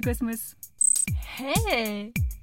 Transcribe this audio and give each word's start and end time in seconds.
Cosmos. 0.00 0.56
Hey 1.36 2.12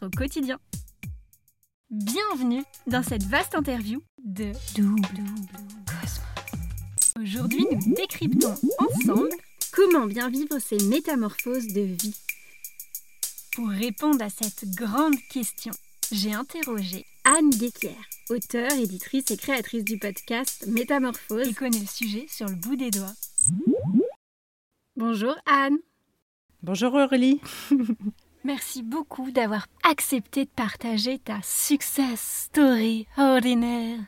au 0.00 0.10
quotidien. 0.10 0.58
Bienvenue 1.90 2.62
dans 2.86 3.02
cette 3.02 3.24
vaste 3.24 3.54
interview 3.54 4.00
de 4.24 4.52
Double 4.74 5.02
Cosmos. 5.86 6.20
Aujourd'hui, 7.20 7.66
nous 7.70 7.94
décryptons 7.94 8.54
ensemble 8.78 9.28
comment 9.72 10.06
bien 10.06 10.30
vivre 10.30 10.58
ces 10.58 10.78
métamorphoses 10.86 11.68
de 11.68 11.82
vie. 11.82 12.16
Pour 13.54 13.68
répondre 13.68 14.24
à 14.24 14.30
cette 14.30 14.64
grande 14.74 15.16
question, 15.30 15.72
j'ai 16.10 16.32
interrogé 16.32 17.04
Anne 17.24 17.50
Guéquière, 17.50 18.08
auteure, 18.30 18.72
éditrice 18.72 19.30
et 19.30 19.36
créatrice 19.36 19.84
du 19.84 19.98
podcast 19.98 20.66
Métamorphose 20.68 21.48
et 21.48 21.54
connaît 21.54 21.78
le 21.78 21.86
sujet 21.86 22.26
sur 22.28 22.46
le 22.46 22.54
bout 22.54 22.76
des 22.76 22.90
doigts. 22.90 23.14
Bonjour 24.96 25.34
Anne. 25.46 25.78
Bonjour 26.62 26.94
Aurélie. 26.94 27.40
Merci 28.44 28.82
beaucoup 28.82 29.30
d'avoir 29.30 29.66
accepté 29.88 30.44
de 30.44 30.50
partager 30.50 31.20
ta 31.20 31.36
success 31.44 32.48
story 32.50 33.06
ordinaire 33.16 34.00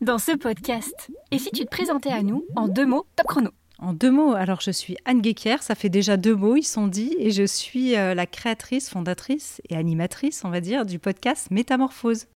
dans 0.00 0.18
ce 0.18 0.30
podcast. 0.36 1.10
Et 1.32 1.40
si 1.40 1.50
tu 1.50 1.64
te 1.64 1.70
présentais 1.70 2.12
à 2.12 2.22
nous 2.22 2.44
en 2.54 2.68
deux 2.68 2.86
mots, 2.86 3.06
top 3.16 3.26
chrono. 3.26 3.50
En 3.80 3.92
deux 3.92 4.12
mots, 4.12 4.34
alors 4.34 4.60
je 4.60 4.70
suis 4.70 4.96
Anne 5.06 5.20
Guéquier, 5.20 5.56
ça 5.60 5.74
fait 5.74 5.88
déjà 5.88 6.16
deux 6.16 6.36
mots, 6.36 6.54
ils 6.54 6.62
sont 6.62 6.86
dits, 6.86 7.16
et 7.18 7.32
je 7.32 7.42
suis 7.42 7.96
euh, 7.96 8.14
la 8.14 8.26
créatrice, 8.26 8.90
fondatrice 8.90 9.60
et 9.68 9.76
animatrice, 9.76 10.44
on 10.44 10.50
va 10.50 10.60
dire, 10.60 10.86
du 10.86 11.00
podcast 11.00 11.50
Métamorphose. 11.50 12.26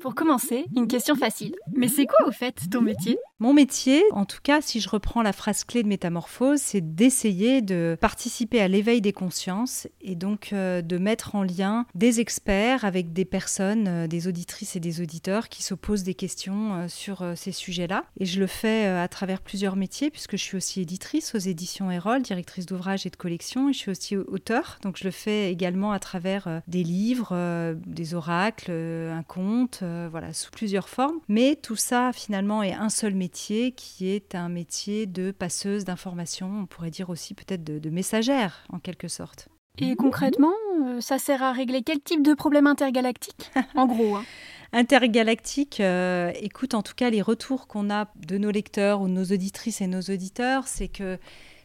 Pour 0.00 0.14
commencer, 0.14 0.64
une 0.74 0.88
question 0.88 1.14
facile. 1.14 1.54
Mais 1.76 1.88
c'est 1.88 2.06
quoi 2.06 2.26
au 2.26 2.32
fait 2.32 2.56
ton 2.70 2.80
métier? 2.80 3.18
Mon 3.42 3.54
métier, 3.54 4.04
en 4.12 4.24
tout 4.24 4.38
cas 4.40 4.60
si 4.60 4.78
je 4.78 4.88
reprends 4.88 5.20
la 5.20 5.32
phrase 5.32 5.64
clé 5.64 5.82
de 5.82 5.88
Métamorphose, 5.88 6.60
c'est 6.60 6.94
d'essayer 6.94 7.60
de 7.60 7.98
participer 8.00 8.60
à 8.60 8.68
l'éveil 8.68 9.00
des 9.00 9.12
consciences 9.12 9.88
et 10.00 10.14
donc 10.14 10.52
euh, 10.52 10.80
de 10.80 10.96
mettre 10.96 11.34
en 11.34 11.42
lien 11.42 11.84
des 11.96 12.20
experts 12.20 12.84
avec 12.84 13.12
des 13.12 13.24
personnes, 13.24 13.88
euh, 13.88 14.06
des 14.06 14.28
auditrices 14.28 14.76
et 14.76 14.80
des 14.80 15.00
auditeurs 15.00 15.48
qui 15.48 15.64
se 15.64 15.74
posent 15.74 16.04
des 16.04 16.14
questions 16.14 16.74
euh, 16.74 16.86
sur 16.86 17.24
ces 17.34 17.50
sujets-là. 17.50 18.04
Et 18.20 18.26
je 18.26 18.38
le 18.38 18.46
fais 18.46 18.86
à 18.86 19.08
travers 19.08 19.40
plusieurs 19.40 19.74
métiers 19.74 20.10
puisque 20.10 20.36
je 20.36 20.42
suis 20.44 20.56
aussi 20.56 20.80
éditrice 20.80 21.34
aux 21.34 21.38
éditions 21.38 21.90
Erol, 21.90 22.22
directrice 22.22 22.66
d'ouvrage 22.66 23.06
et 23.06 23.10
de 23.10 23.16
collection 23.16 23.68
et 23.68 23.72
je 23.72 23.78
suis 23.78 23.90
aussi 23.90 24.16
auteur. 24.16 24.78
Donc 24.82 24.96
je 24.98 25.02
le 25.02 25.10
fais 25.10 25.50
également 25.50 25.90
à 25.90 25.98
travers 25.98 26.62
des 26.68 26.84
livres, 26.84 27.74
des 27.86 28.14
oracles, 28.14 28.70
un 28.70 29.24
conte 29.24 29.82
voilà, 29.82 30.32
sous 30.32 30.52
plusieurs 30.52 30.88
formes. 30.88 31.18
Mais 31.26 31.56
tout 31.60 31.74
ça, 31.74 32.12
finalement, 32.12 32.62
est 32.62 32.74
un 32.74 32.88
seul 32.88 33.14
métier 33.16 33.31
qui 33.32 34.08
est 34.08 34.34
un 34.34 34.48
métier 34.48 35.06
de 35.06 35.30
passeuse 35.30 35.84
d'informations, 35.84 36.60
on 36.62 36.66
pourrait 36.66 36.90
dire 36.90 37.10
aussi 37.10 37.34
peut-être 37.34 37.64
de, 37.64 37.90
messagère, 37.90 38.64
en 38.72 38.78
quelque 38.78 39.08
sorte. 39.08 39.48
Et 39.78 39.96
concrètement, 39.96 40.52
euh, 40.84 41.00
ça 41.00 41.18
sert 41.18 41.42
à 41.42 41.52
régler 41.52 41.82
quel 41.82 42.00
type 42.00 42.22
de 42.22 42.34
problème 42.34 42.66
intergalactique 42.66 43.50
En 43.74 43.86
gros. 43.86 44.16
Hein? 44.16 44.24
Intergalactique, 44.74 45.80
euh, 45.80 46.32
écoute, 46.40 46.74
en 46.74 46.82
tout 46.82 46.94
cas, 46.94 47.10
les 47.10 47.20
retours 47.20 47.66
qu'on 47.66 47.90
a 47.90 48.08
de 48.16 48.38
nos 48.38 48.50
lecteurs 48.50 49.02
ou 49.02 49.08
de 49.08 49.12
nos 49.12 49.24
auditrices 49.24 49.82
et 49.82 49.86
nos 49.86 50.00
auditeurs, 50.00 50.66
c'est 50.66 50.88
que 50.88 51.18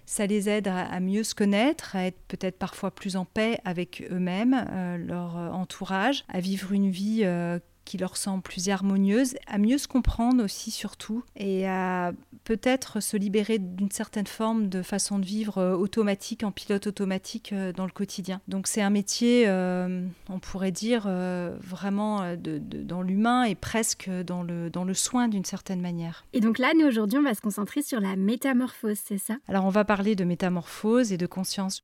ça 0.06 0.26
les 0.26 0.50
aide 0.50 0.68
à, 0.68 1.00
mieux 1.00 1.24
se 1.24 1.34
connaître, 1.36 1.96
à 1.96 2.06
être 2.06 2.20
peut-être 2.28 2.58
parfois 2.58 2.92
plus 2.92 3.16
en 3.16 3.24
paix 3.24 3.60
avec 3.64 4.06
eux-mêmes, 4.10 4.66
leur 5.06 5.36
entourage, 5.36 6.24
à 6.30 6.40
vivre 6.40 6.72
une 6.72 6.90
vie 6.90 7.26
qui 7.88 7.98
leur 7.98 8.18
semble 8.18 8.44
plus 8.44 8.68
harmonieuse, 8.68 9.36
à 9.48 9.58
mieux 9.58 9.78
se 9.78 9.88
comprendre 9.88 10.44
aussi 10.44 10.72
surtout 10.72 11.24
et 11.38 11.68
à 11.68 12.12
peut-être 12.44 13.00
se 13.00 13.16
libérer 13.16 13.60
d'une 13.60 13.92
certaine 13.92 14.28
forme 14.28 14.68
de 14.68 14.82
façon 14.82 15.20
de 15.20 15.26
vivre 15.26 15.58
euh, 15.58 15.74
automatique, 15.74 16.44
en 16.44 16.52
pilote 16.52 16.88
automatique 16.88 17.54
euh, 17.54 17.72
dans 17.72 17.86
le 17.86 17.92
quotidien. 17.92 18.42
Donc 18.50 18.68
c'est 18.68 18.82
un 18.82 18.90
métier, 18.90 19.46
euh, 19.48 20.06
on 20.30 20.40
pourrait 20.40 20.72
dire, 20.72 21.08
vraiment 21.62 22.36
de, 22.36 22.58
dans 22.60 23.02
l'humain 23.02 23.44
et 23.44 23.56
presque 23.56 24.10
dans 24.10 24.44
le, 24.44 24.70
dans 24.70 24.84
le 24.84 24.94
soin 24.94 25.30
d'une 25.30 25.46
certaine 25.46 25.80
manière. 25.80 26.26
Et 26.34 26.42
donc 26.42 26.60
là, 26.60 26.74
nous 26.78 26.86
aujourd'hui, 26.86 27.18
on 27.20 27.24
va 27.24 27.34
se 27.34 27.42
concentrer 27.42 27.82
sur 27.82 28.02
la 28.02 28.18
métamorphose, 28.18 28.98
c'est 29.02 29.18
ça? 29.18 29.38
Alors 29.48 29.64
on 29.64 29.70
va 29.70 29.86
parler 29.86 30.16
de 30.16 30.26
métamorphose 30.26 31.14
et 31.14 31.18
de 31.18 31.26
conscience. 31.26 31.84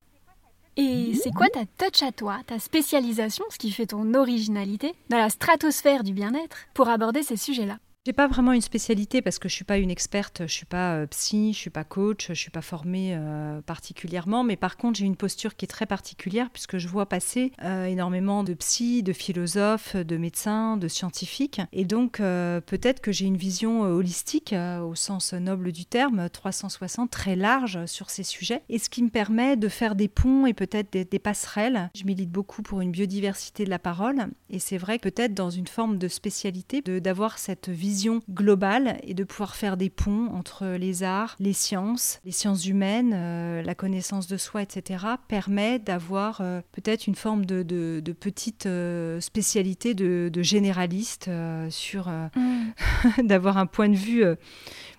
Et 0.76 1.14
c'est 1.22 1.32
quoi 1.32 1.48
ta 1.50 1.66
touch 1.66 2.02
à 2.02 2.12
toi, 2.12 2.40
ta 2.48 2.58
spécialisation, 2.58 3.46
ce 3.50 3.58
qui 3.60 3.72
fait 3.72 3.88
ton 3.88 4.14
originalité 4.16 4.94
dans 5.10 5.18
la 5.18 5.30
stratosphère 5.30 6.04
du 6.04 6.14
bien-être 6.14 6.58
pour 6.74 6.90
aborder 6.90 7.22
ces 7.22 7.38
sujets-là? 7.38 7.78
J'ai 8.06 8.12
pas 8.12 8.28
vraiment 8.28 8.52
une 8.52 8.60
spécialité 8.60 9.22
parce 9.22 9.40
que 9.40 9.48
je 9.48 9.54
suis 9.54 9.64
pas 9.64 9.78
une 9.78 9.90
experte, 9.90 10.42
je 10.46 10.52
suis 10.52 10.66
pas 10.66 10.96
euh, 10.96 11.08
psy, 11.08 11.54
je 11.54 11.58
suis 11.58 11.70
pas 11.70 11.86
coach, 11.86 12.28
je 12.28 12.34
suis 12.34 12.52
pas 12.52 12.62
formée 12.62 13.14
euh, 13.16 13.62
particulièrement, 13.62 14.44
mais 14.44 14.58
par 14.58 14.76
contre 14.76 15.00
j'ai 15.00 15.06
une 15.06 15.16
posture 15.16 15.56
qui 15.56 15.64
est 15.64 15.70
très 15.70 15.86
particulière 15.86 16.50
puisque 16.52 16.78
je 16.80 16.90
vois 16.90 17.06
passer 17.06 17.54
euh, 17.64 17.86
énormément 17.86 18.44
de 18.44 18.54
psy, 18.56 19.04
de 19.04 19.14
philosophes, 19.14 19.96
de 19.96 20.18
médecins, 20.18 20.76
de 20.76 20.90
scientifiques, 20.90 21.62
et 21.72 21.86
donc 21.86 22.18
peut-être 22.18 23.00
que 23.00 23.12
j'ai 23.12 23.26
une 23.26 23.38
vision 23.38 23.82
holistique 23.82 24.54
au 24.82 24.96
sens 24.96 25.34
noble 25.34 25.72
du 25.72 25.86
terme, 25.86 26.30
360 26.30 27.10
très 27.10 27.36
large 27.36 27.86
sur 27.86 28.10
ces 28.10 28.24
sujets, 28.24 28.64
et 28.70 28.80
ce 28.80 28.90
qui 28.90 29.04
me 29.04 29.10
permet 29.10 29.56
de 29.56 29.70
faire 29.70 29.96
des 29.96 30.08
ponts 30.08 30.46
et 30.46 30.54
peut-être 30.54 30.92
des, 30.92 31.06
des 31.06 31.20
passerelles. 31.20 31.90
Je 31.96 32.04
milite 32.04 32.32
beaucoup 32.32 32.62
pour 32.62 32.82
une 32.82 32.92
biodiversité 32.92 33.66
de 33.66 33.70
la 33.70 33.80
parole, 33.80 34.28
et 34.50 34.60
c'est 34.60 34.78
vrai 34.78 35.00
peut-être 35.00 35.34
dans 35.34 35.50
une 35.50 35.68
forme 35.68 35.98
de 35.98 36.08
spécialité 36.08 36.82
d'avoir 36.82 37.38
cette 37.38 37.70
vision 37.70 37.93
globale 38.30 38.98
et 39.04 39.14
de 39.14 39.24
pouvoir 39.24 39.56
faire 39.56 39.78
des 39.78 39.90
ponts 39.90 40.30
entre 40.34 40.66
les 40.66 41.04
arts, 41.04 41.36
les 41.40 41.54
sciences, 41.54 42.20
les 42.26 42.32
sciences 42.32 42.66
humaines, 42.66 43.14
euh, 43.14 43.62
la 43.62 43.76
connaissance 43.76 44.28
de 44.28 44.38
soi, 44.38 44.62
etc., 44.62 45.06
permet 45.28 45.80
d'avoir 45.80 46.42
euh, 46.42 46.62
peut-être 46.72 47.08
une 47.08 47.16
forme 47.16 47.46
de, 47.46 48.02
petite 48.20 48.66
euh, 48.66 49.20
spécialité 49.20 49.94
de, 49.94 50.32
généraliste 50.42 51.30
sur 51.70 52.10
mm. 52.10 53.24
d'avoir 53.24 53.58
un 53.58 53.66
point 53.66 53.90
de 53.90 53.96
vue 53.96 54.24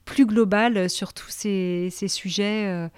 plus 0.05 0.27
global 0.27 0.91
sur 0.91 1.13
tous 1.13 1.31
ces, 1.31 1.91
sujets 2.09 2.91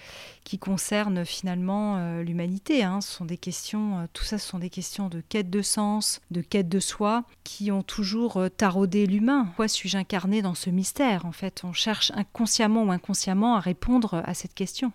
qui 0.46 0.58
concernent 0.58 1.24
finalement 1.24 1.96
euh, 1.98 2.22
l'humanité. 2.22 2.84
Hein. 2.84 3.00
Ce 3.00 3.10
sont 3.12 3.24
des 3.24 3.36
questions, 3.36 3.98
euh, 3.98 4.04
tout 4.12 4.22
ça, 4.22 4.38
ce 4.38 4.48
sont 4.48 4.60
des 4.60 4.70
questions 4.70 5.08
de 5.08 5.20
quête 5.20 5.50
de 5.50 5.60
sens, 5.60 6.20
de 6.30 6.40
quête 6.40 6.68
de 6.68 6.78
soi, 6.78 7.24
qui 7.42 7.72
ont 7.72 7.82
toujours 7.82 8.36
euh, 8.36 8.48
taraudé 8.48 9.06
l'humain. 9.06 9.44
Pourquoi 9.46 9.66
suis-je 9.66 9.98
incarné 9.98 10.42
dans 10.42 10.54
ce 10.54 10.70
mystère 10.70 11.26
En 11.26 11.32
fait, 11.32 11.62
on 11.64 11.72
cherche 11.72 12.12
inconsciemment 12.14 12.84
ou 12.84 12.92
inconsciemment 12.92 13.56
à 13.56 13.60
répondre 13.60 14.22
à 14.24 14.34
cette 14.34 14.54
question. 14.54 14.92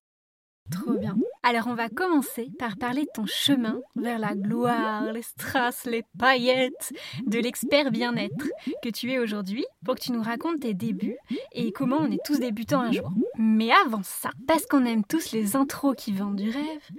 Trop 0.69 0.94
bien. 0.94 1.18
Alors 1.44 1.68
on 1.68 1.74
va 1.74 1.90
commencer 1.90 2.50
par 2.60 2.78
parler 2.78 3.02
de 3.02 3.10
ton 3.13 3.25
chemin 3.25 3.80
vers 3.96 4.19
la 4.19 4.36
gloire, 4.36 5.12
les 5.12 5.24
strass, 5.24 5.86
les 5.86 6.04
paillettes 6.18 6.94
de 7.25 7.40
l'expert 7.40 7.92
bien-être 7.92 8.48
que 8.84 8.90
tu 8.90 9.12
es 9.12 9.19
aujourd'hui 9.19 9.66
pour 9.84 9.96
que 9.96 10.02
tu 10.02 10.12
nous 10.12 10.22
racontes 10.22 10.60
tes 10.62 10.74
débuts 10.74 11.18
et 11.52 11.72
comment 11.72 11.98
on 12.00 12.12
est 12.12 12.24
tous 12.24 12.40
débutants 12.40 12.81
un 12.81 12.92
jour. 12.92 13.12
Mais 13.38 13.72
avant 13.86 14.04
ça, 14.04 14.30
parce 14.48 14.66
qu'on 14.66 14.86
aime 14.86 15.04
tous 15.04 15.31
les 15.31 15.56
intros 15.56 15.96
qui 15.98 16.13
vendent 16.13 16.36
du 16.36 16.52
rêve, 16.52 16.90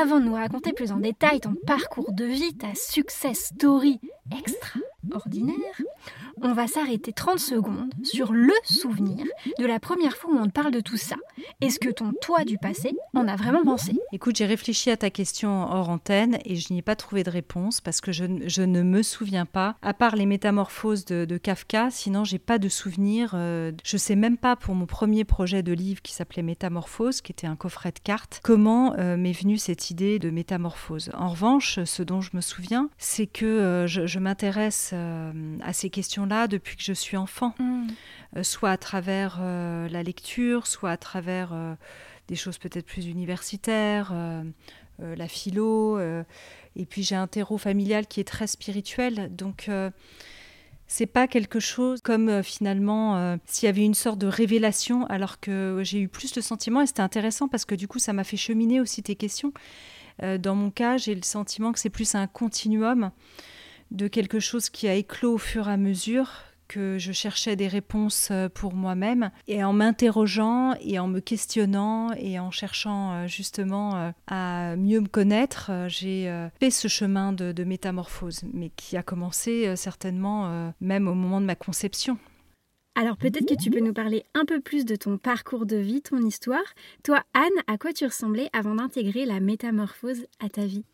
avant 0.00 0.20
de 0.20 0.24
nous 0.24 0.34
raconter 0.34 0.72
plus 0.72 0.92
en 0.92 0.98
détail 0.98 1.40
ton 1.40 1.54
parcours 1.66 2.12
de 2.12 2.24
vie, 2.24 2.56
ta 2.56 2.74
success 2.74 3.46
story 3.54 4.00
extraordinaire, 4.30 5.82
on 6.42 6.52
va 6.52 6.66
s'arrêter 6.66 7.12
30 7.12 7.38
secondes 7.38 7.92
sur 8.02 8.32
le 8.32 8.52
souvenir 8.64 9.24
de 9.58 9.66
la 9.66 9.80
première 9.80 10.16
fois 10.16 10.32
où 10.32 10.36
on 10.36 10.46
te 10.46 10.52
parle 10.52 10.72
de 10.72 10.80
tout 10.80 10.96
ça. 10.96 11.16
Est-ce 11.60 11.78
que 11.78 11.88
ton 11.88 12.12
toi 12.20 12.44
du 12.44 12.58
passé 12.58 12.94
en 13.14 13.28
a 13.28 13.36
vraiment 13.36 13.64
pensé? 13.64 13.96
Écoute, 14.12 14.36
j'ai 14.36 14.46
réfléchi 14.46 14.90
à 14.90 14.96
ta 14.96 15.10
question 15.10 15.70
hors 15.70 15.88
antenne 15.88 16.38
et 16.44 16.56
je 16.56 16.72
n'y 16.72 16.80
ai 16.80 16.82
pas 16.82 16.96
trouvé 16.96 17.24
de 17.24 17.30
réponse 17.30 17.80
parce 17.80 18.00
que 18.00 18.12
je, 18.12 18.24
ne 18.24 18.82
me 18.82 19.02
souviens 19.02 19.46
pas, 19.46 19.76
à 19.82 19.94
part 19.94 20.16
les 20.16 20.26
métamorphoses 20.26 21.04
de, 21.04 21.38
Kafka, 21.38 21.90
sinon 21.90 22.24
j'ai 22.24 22.38
pas 22.38 22.58
de 22.58 22.68
souvenir. 22.68 23.32
Euh, 23.34 23.72
je 23.84 23.96
sais 23.96 24.16
même 24.16 24.36
pas 24.36 24.56
pour 24.56 24.74
mon 24.74 24.86
premier 24.86 25.24
projet 25.24 25.62
de 25.62 25.72
livre 25.72 26.02
qui 26.02 26.12
s'appelait 26.12 26.42
Métamorphose, 26.42 27.20
qui 27.20 27.32
était 27.32 27.46
un 27.46 27.56
coffret 27.56 27.92
de 27.92 28.00
cartes, 28.00 28.40
comment 28.42 28.94
euh, 28.98 29.16
m'est 29.16 29.32
venue 29.32 29.58
cette 29.58 29.90
idée 29.90 30.18
de 30.18 30.30
métamorphose. 30.30 31.10
En 31.14 31.28
revanche, 31.28 31.78
ce 31.84 32.02
dont 32.02 32.20
je 32.20 32.30
me 32.34 32.40
souviens, 32.40 32.90
c'est 32.98 33.26
que 33.26 33.46
euh, 33.46 33.86
je, 33.86 34.18
m'intéresse 34.18 34.92
à 34.92 35.72
ces 35.72 35.90
depuis 36.48 36.76
que 36.76 36.82
je 36.82 36.92
suis 36.92 37.16
enfant, 37.16 37.54
mmh. 37.58 38.42
soit 38.42 38.70
à 38.70 38.76
travers 38.76 39.40
la 39.40 40.02
lecture, 40.02 40.66
soit 40.66 40.90
à 40.90 40.96
travers 40.96 41.52
des 42.28 42.36
choses 42.36 42.58
peut-être 42.58 42.86
plus 42.86 43.06
universitaires, 43.06 44.10
euh, 44.12 44.44
euh, 45.00 45.16
la 45.16 45.26
philo. 45.26 45.98
Euh, 45.98 46.22
et 46.76 46.86
puis 46.86 47.02
j'ai 47.02 47.16
un 47.16 47.26
terreau 47.26 47.58
familial 47.58 48.06
qui 48.06 48.20
est 48.20 48.28
très 48.28 48.46
spirituel. 48.46 49.34
Donc 49.34 49.68
c'est 50.86 51.06
pas 51.06 51.26
quelque 51.26 51.58
chose 51.58 52.00
comme 52.00 52.42
finalement 52.42 53.36
s'il 53.46 53.66
y 53.66 53.68
avait 53.68 53.84
une 53.84 53.94
sorte 53.94 54.18
de 54.18 54.28
révélation 54.28 55.04
alors 55.06 55.40
que 55.40 55.80
j'ai 55.82 56.00
eu 56.00 56.08
plus 56.08 56.32
de 56.32 56.40
sentiments 56.40 56.80
et 56.80 56.86
c'était 56.86 57.02
intéressant 57.02 57.48
parce 57.48 57.64
que 57.64 57.74
du 57.74 57.88
coup 57.88 57.98
ça 57.98 58.12
m'a 58.12 58.22
fait 58.22 58.36
cheminer 58.36 58.80
aussi 58.80 59.02
tes 59.02 59.16
questions. 59.16 59.52
dans 60.22 60.54
mon 60.54 60.70
cas, 60.70 60.98
j'ai 60.98 61.16
le 61.16 61.24
sentiment 61.24 61.72
que 61.72 61.80
c'est 61.80 61.90
plus 61.90 62.14
un 62.14 62.28
continuum 62.28 63.10
de 63.90 64.08
quelque 64.08 64.40
chose 64.40 64.70
qui 64.70 64.88
a 64.88 64.94
éclos 64.94 65.34
au 65.34 65.38
fur 65.38 65.68
et 65.68 65.72
à 65.72 65.76
mesure 65.76 66.30
que 66.68 66.98
je 66.98 67.12
cherchais 67.12 67.56
des 67.56 67.66
réponses 67.66 68.28
euh, 68.30 68.48
pour 68.48 68.74
moi-même 68.74 69.30
et 69.48 69.64
en 69.64 69.72
m'interrogeant 69.72 70.74
et 70.80 70.98
en 70.98 71.08
me 71.08 71.20
questionnant 71.20 72.12
et 72.12 72.38
en 72.38 72.50
cherchant 72.50 73.12
euh, 73.12 73.26
justement 73.26 73.96
euh, 73.96 74.10
à 74.26 74.76
mieux 74.76 75.00
me 75.00 75.08
connaître, 75.08 75.70
j'ai 75.88 76.30
fait 76.60 76.70
ce 76.70 76.86
chemin 76.86 77.32
de, 77.32 77.64
métamorphose, 77.64 78.42
mais 78.52 78.70
qui 78.76 78.96
a 78.96 79.02
commencé 79.02 79.74
certainement 79.76 80.72
même 80.80 81.08
au 81.08 81.14
moment 81.14 81.40
de 81.40 81.46
ma 81.46 81.54
conception. 81.54 82.18
Alors 82.94 83.16
peut-être 83.16 83.46
que 83.46 83.60
tu 83.60 83.70
peux 83.70 83.80
nous 83.80 83.92
parler 83.92 84.24
un 84.34 84.44
peu 84.44 84.60
plus 84.60 84.84
de 84.84 84.96
ton 84.96 85.16
parcours 85.16 85.66
de 85.66 85.76
vie, 85.76 86.02
ton 86.02 86.18
histoire. 86.18 86.74
Toi, 87.02 87.22
Anne, 87.32 87.62
à 87.66 87.78
quoi 87.78 87.92
tu 87.92 88.04
ressemblais 88.04 88.50
avant 88.52 88.74
d'intégrer 88.74 89.24
la 89.24 89.40
métamorphose 89.40 90.26
à 90.40 90.48
ta 90.48 90.66
vie? 90.66 90.84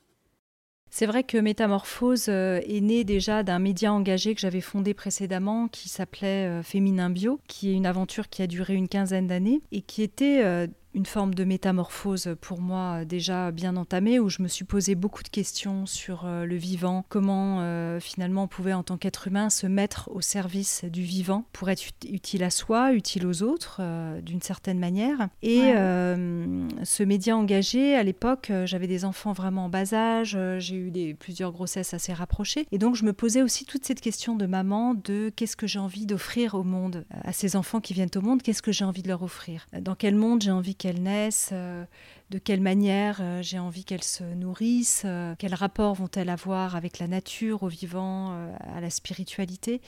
C'est 0.91 1.07
vrai 1.07 1.25
que 1.25 1.37
Métamorphose 1.37 2.27
euh, 2.29 2.61
est 2.69 2.81
né 2.81 3.03
déjà 3.03 3.43
d'un 3.43 3.59
média 3.59 3.93
engagé 3.93 4.35
que 4.35 4.41
j'avais 4.41 4.61
fondé 4.61 4.95
précédemment 4.95 5.67
qui 5.67 5.89
s'appelait 5.89 6.47
euh, 6.47 6.63
Féminin 6.63 7.11
Bio, 7.11 7.41
qui 7.49 7.71
est 7.71 7.75
une 7.75 7.87
aventure 7.87 8.29
qui 8.29 8.43
a 8.43 8.47
duré 8.47 8.75
une 8.75 8.87
quinzaine 8.87 9.27
d'années 9.27 9.61
et 9.73 9.83
qui 9.83 10.03
était 10.03 10.43
euh, 10.45 10.69
une 10.95 11.07
forme 11.07 11.35
de 11.35 11.45
métamorphose 11.45 12.37
pour 12.41 12.61
moi 12.61 13.01
euh, 13.01 13.05
déjà 13.05 13.51
bien 13.51 13.77
entamée, 13.77 14.19
où 14.21 14.29
je 14.29 14.43
me 14.43 14.49
suis 14.49 14.65
posé 14.65 14.95
beaucoup 14.95 15.23
de 15.23 15.29
questions 15.29 15.87
sur 15.87 16.25
euh, 16.25 16.47
le 16.47 16.57
vivant, 16.57 17.05
comment 17.09 17.61
euh, 17.61 18.01
finalement 18.01 18.45
on 18.45 18.49
pouvait 18.49 18.73
en 18.73 18.83
tant 18.83 18.97
qu'être 18.97 19.27
humain 19.29 19.51
se 19.51 19.67
mettre 19.67 20.09
au 20.13 20.21
service 20.21 20.85
du 20.85 21.03
vivant 21.03 21.45
pour 21.53 21.69
être 21.69 21.83
utile 22.09 22.45
à 22.45 22.51
soi, 22.51 22.93
utile 22.93 23.27
aux 23.27 23.43
autres 23.43 23.81
d'une 24.21 24.41
certaine 24.41 24.79
manière. 24.79 25.29
Et 25.43 25.73
ce 25.73 27.03
média 27.03 27.37
engagé, 27.37 27.95
à 27.97 28.03
l'époque, 28.03 28.53
j'avais 28.65 28.87
des 28.87 29.05
enfants 29.05 29.33
vraiment 29.33 29.67
en 29.67 29.69
bas 29.69 29.95
âge, 29.95 30.39
j'ai 30.59 30.77
eu 30.77 30.91
des, 30.91 31.15
plusieurs 31.15 31.53
grossesses 31.53 31.95
assez 31.95 32.13
rapprochées, 32.13 32.67
et 32.73 32.79
donc 32.79 32.95
je 32.95 33.05
me 33.05 33.13
posais 33.13 33.43
aussi 33.43 33.65
toute 33.65 33.85
cette 33.85 34.01
question 34.01 34.37
de 34.37 34.47
maman, 34.47 34.95
de 34.95 35.33
qu'est-ce 35.35 35.57
que 35.57 35.67
j'ai 35.67 35.79
envie 35.79 36.07
d'offrir 36.07 36.55
au 36.55 36.63
monde, 36.63 37.05
à 37.11 37.33
ces 37.33 37.57
enfants 37.57 37.81
qui 37.81 37.95
viennent 37.95 38.11
au 38.15 38.21
monde, 38.21 38.43
qu'est-ce 38.43 38.63
que 38.63 38.73
j'ai 38.73 38.85
envie 38.85 39.03
de 39.03 39.09
leur 39.09 39.23
offrir, 39.23 39.67
dans 39.81 39.95
quel 39.95 40.15
monde 40.15 40.43
j'ai 40.43 40.51
envie 40.51 40.75
qu'elles 40.85 41.03
naissent, 41.03 41.49
euh, 41.53 41.87
de 42.29 42.37
quelle 42.37 42.61
manière 42.61 43.21
euh, 43.23 43.41
j'ai 43.41 43.59
envie 43.59 43.87
qu'elles 43.87 44.05
se 44.05 44.23
nourrissent, 44.23 45.05
euh, 45.07 45.35
quel 45.39 45.55
rapport 45.55 45.95
vont-elles 45.95 46.29
avoir 46.29 46.77
avec 46.77 46.99
la 46.99 47.09
nature, 47.09 47.63
au 47.63 47.69
vivant, 47.69 48.51
à 48.61 48.83
la 48.83 48.91
spiritualité. 48.91 49.81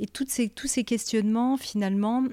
Et 0.00 0.06
ces, 0.26 0.48
tous 0.48 0.66
ces 0.66 0.82
questionnements, 0.82 1.56
finalement, 1.56 2.24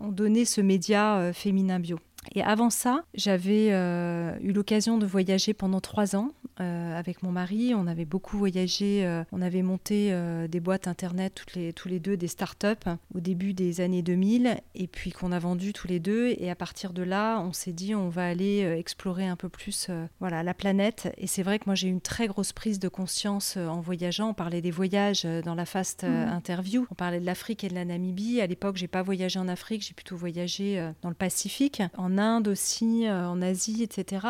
ont 0.00 0.12
donné 0.12 0.46
ce 0.46 0.62
média 0.62 1.30
féminin 1.34 1.78
bio. 1.78 1.98
Et 2.34 2.42
avant 2.42 2.70
ça, 2.70 3.04
j'avais 3.14 3.68
euh, 3.72 4.36
eu 4.40 4.52
l'occasion 4.52 4.96
de 4.96 5.06
voyager 5.06 5.54
pendant 5.54 5.80
trois 5.80 6.16
ans 6.16 6.30
euh, 6.60 6.98
avec 6.98 7.22
mon 7.22 7.32
mari. 7.32 7.74
On 7.74 7.86
avait 7.86 8.04
beaucoup 8.04 8.38
voyagé. 8.38 9.04
Euh, 9.04 9.24
on 9.32 9.42
avait 9.42 9.62
monté 9.62 10.14
des 10.48 10.60
boîtes 10.60 10.86
internet 10.86 11.34
toutes 11.34 11.54
les, 11.54 11.72
tous 11.72 11.88
les 11.88 11.98
deux, 11.98 12.16
des 12.16 12.28
startups 12.28 12.66
au 13.14 13.20
début 13.20 13.54
des 13.54 13.80
années 13.80 14.02
2000, 14.02 14.60
et 14.74 14.86
puis 14.86 15.10
qu'on 15.10 15.32
a 15.32 15.38
vendu 15.38 15.72
tous 15.72 15.88
les 15.88 16.00
deux. 16.00 16.34
Et 16.38 16.50
à 16.50 16.54
partir 16.54 16.92
de 16.92 17.02
là, 17.02 17.40
on 17.40 17.52
s'est 17.52 17.72
dit 17.72 17.94
on 17.94 18.08
va 18.08 18.26
aller 18.26 18.60
explorer 18.78 19.26
un 19.26 19.36
peu 19.36 19.48
plus 19.48 19.90
voilà 20.20 20.42
la 20.42 20.54
planète. 20.54 21.12
Et 21.18 21.26
c'est 21.26 21.42
vrai 21.42 21.58
que 21.58 21.64
moi 21.66 21.74
j'ai 21.74 21.88
eu 21.88 21.90
une 21.90 22.00
très 22.00 22.26
grosse 22.28 22.52
prise 22.52 22.78
de 22.78 22.88
conscience 22.88 23.56
en 23.56 23.80
voyageant. 23.80 24.30
On 24.30 24.34
parlait 24.34 24.60
des 24.60 24.70
voyages 24.70 25.24
dans 25.44 25.54
la 25.54 25.66
fast 25.66 26.04
mmh. 26.04 26.06
interview. 26.06 26.86
On 26.90 26.94
parlait 26.94 27.20
de 27.20 27.26
l'Afrique 27.26 27.64
et 27.64 27.68
de 27.68 27.74
la 27.74 27.84
Namibie. 27.84 28.40
À 28.40 28.46
l'époque, 28.46 28.76
j'ai 28.76 28.88
pas 28.88 29.02
voyagé 29.02 29.38
en 29.38 29.48
Afrique, 29.48 29.84
j'ai 29.86 29.94
plutôt 29.94 30.16
voyagé 30.16 30.92
dans 31.02 31.08
le 31.08 31.14
Pacifique. 31.14 31.82
En 31.96 32.11
en 32.12 32.18
Inde 32.18 32.48
aussi, 32.48 33.06
euh, 33.06 33.28
en 33.28 33.40
Asie, 33.42 33.82
etc. 33.82 34.26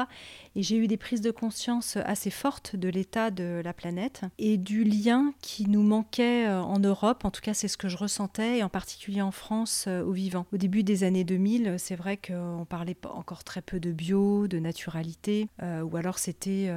Et 0.54 0.62
j'ai 0.62 0.76
eu 0.76 0.86
des 0.86 0.96
prises 0.96 1.20
de 1.20 1.30
conscience 1.30 1.96
assez 1.96 2.30
fortes 2.30 2.76
de 2.76 2.88
l'état 2.88 3.30
de 3.30 3.60
la 3.64 3.72
planète 3.72 4.22
et 4.38 4.56
du 4.56 4.84
lien 4.84 5.32
qui 5.40 5.68
nous 5.68 5.82
manquait 5.82 6.46
euh, 6.46 6.62
en 6.62 6.78
Europe. 6.78 7.24
En 7.24 7.30
tout 7.30 7.40
cas, 7.40 7.54
c'est 7.54 7.68
ce 7.68 7.76
que 7.76 7.88
je 7.88 7.96
ressentais, 7.96 8.58
et 8.58 8.62
en 8.62 8.68
particulier 8.68 9.22
en 9.22 9.32
France, 9.32 9.86
euh, 9.88 10.04
au 10.04 10.12
vivant. 10.12 10.46
Au 10.52 10.56
début 10.56 10.82
des 10.82 11.04
années 11.04 11.24
2000, 11.24 11.76
c'est 11.78 11.96
vrai 11.96 12.16
qu'on 12.16 12.66
parlait 12.68 12.96
encore 13.04 13.44
très 13.44 13.62
peu 13.62 13.80
de 13.80 13.92
bio, 13.92 14.46
de 14.46 14.58
naturalité, 14.58 15.48
ou 15.60 15.96
alors 15.96 16.18
c'était 16.18 16.70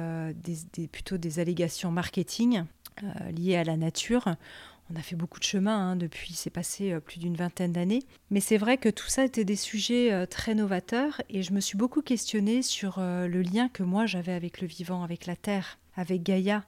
plutôt 0.90 1.18
des 1.18 1.38
allégations 1.38 1.90
marketing 1.90 2.64
liées 3.34 3.56
à 3.56 3.64
la 3.64 3.76
nature. 3.76 4.36
On 4.92 4.96
a 4.96 5.02
fait 5.02 5.16
beaucoup 5.16 5.40
de 5.40 5.44
chemin 5.44 5.76
hein, 5.76 5.96
depuis, 5.96 6.34
c'est 6.34 6.50
passé 6.50 6.92
euh, 6.92 7.00
plus 7.00 7.18
d'une 7.18 7.34
vingtaine 7.34 7.72
d'années. 7.72 8.04
Mais 8.30 8.40
c'est 8.40 8.56
vrai 8.56 8.78
que 8.78 8.88
tout 8.88 9.08
ça 9.08 9.24
était 9.24 9.44
des 9.44 9.56
sujets 9.56 10.12
euh, 10.12 10.26
très 10.26 10.54
novateurs 10.54 11.22
et 11.28 11.42
je 11.42 11.52
me 11.52 11.60
suis 11.60 11.76
beaucoup 11.76 12.02
questionnée 12.02 12.62
sur 12.62 12.98
euh, 12.98 13.26
le 13.26 13.42
lien 13.42 13.68
que 13.68 13.82
moi 13.82 14.06
j'avais 14.06 14.32
avec 14.32 14.60
le 14.60 14.68
vivant, 14.68 15.02
avec 15.02 15.26
la 15.26 15.34
terre, 15.34 15.78
avec 15.96 16.22
Gaïa. 16.22 16.64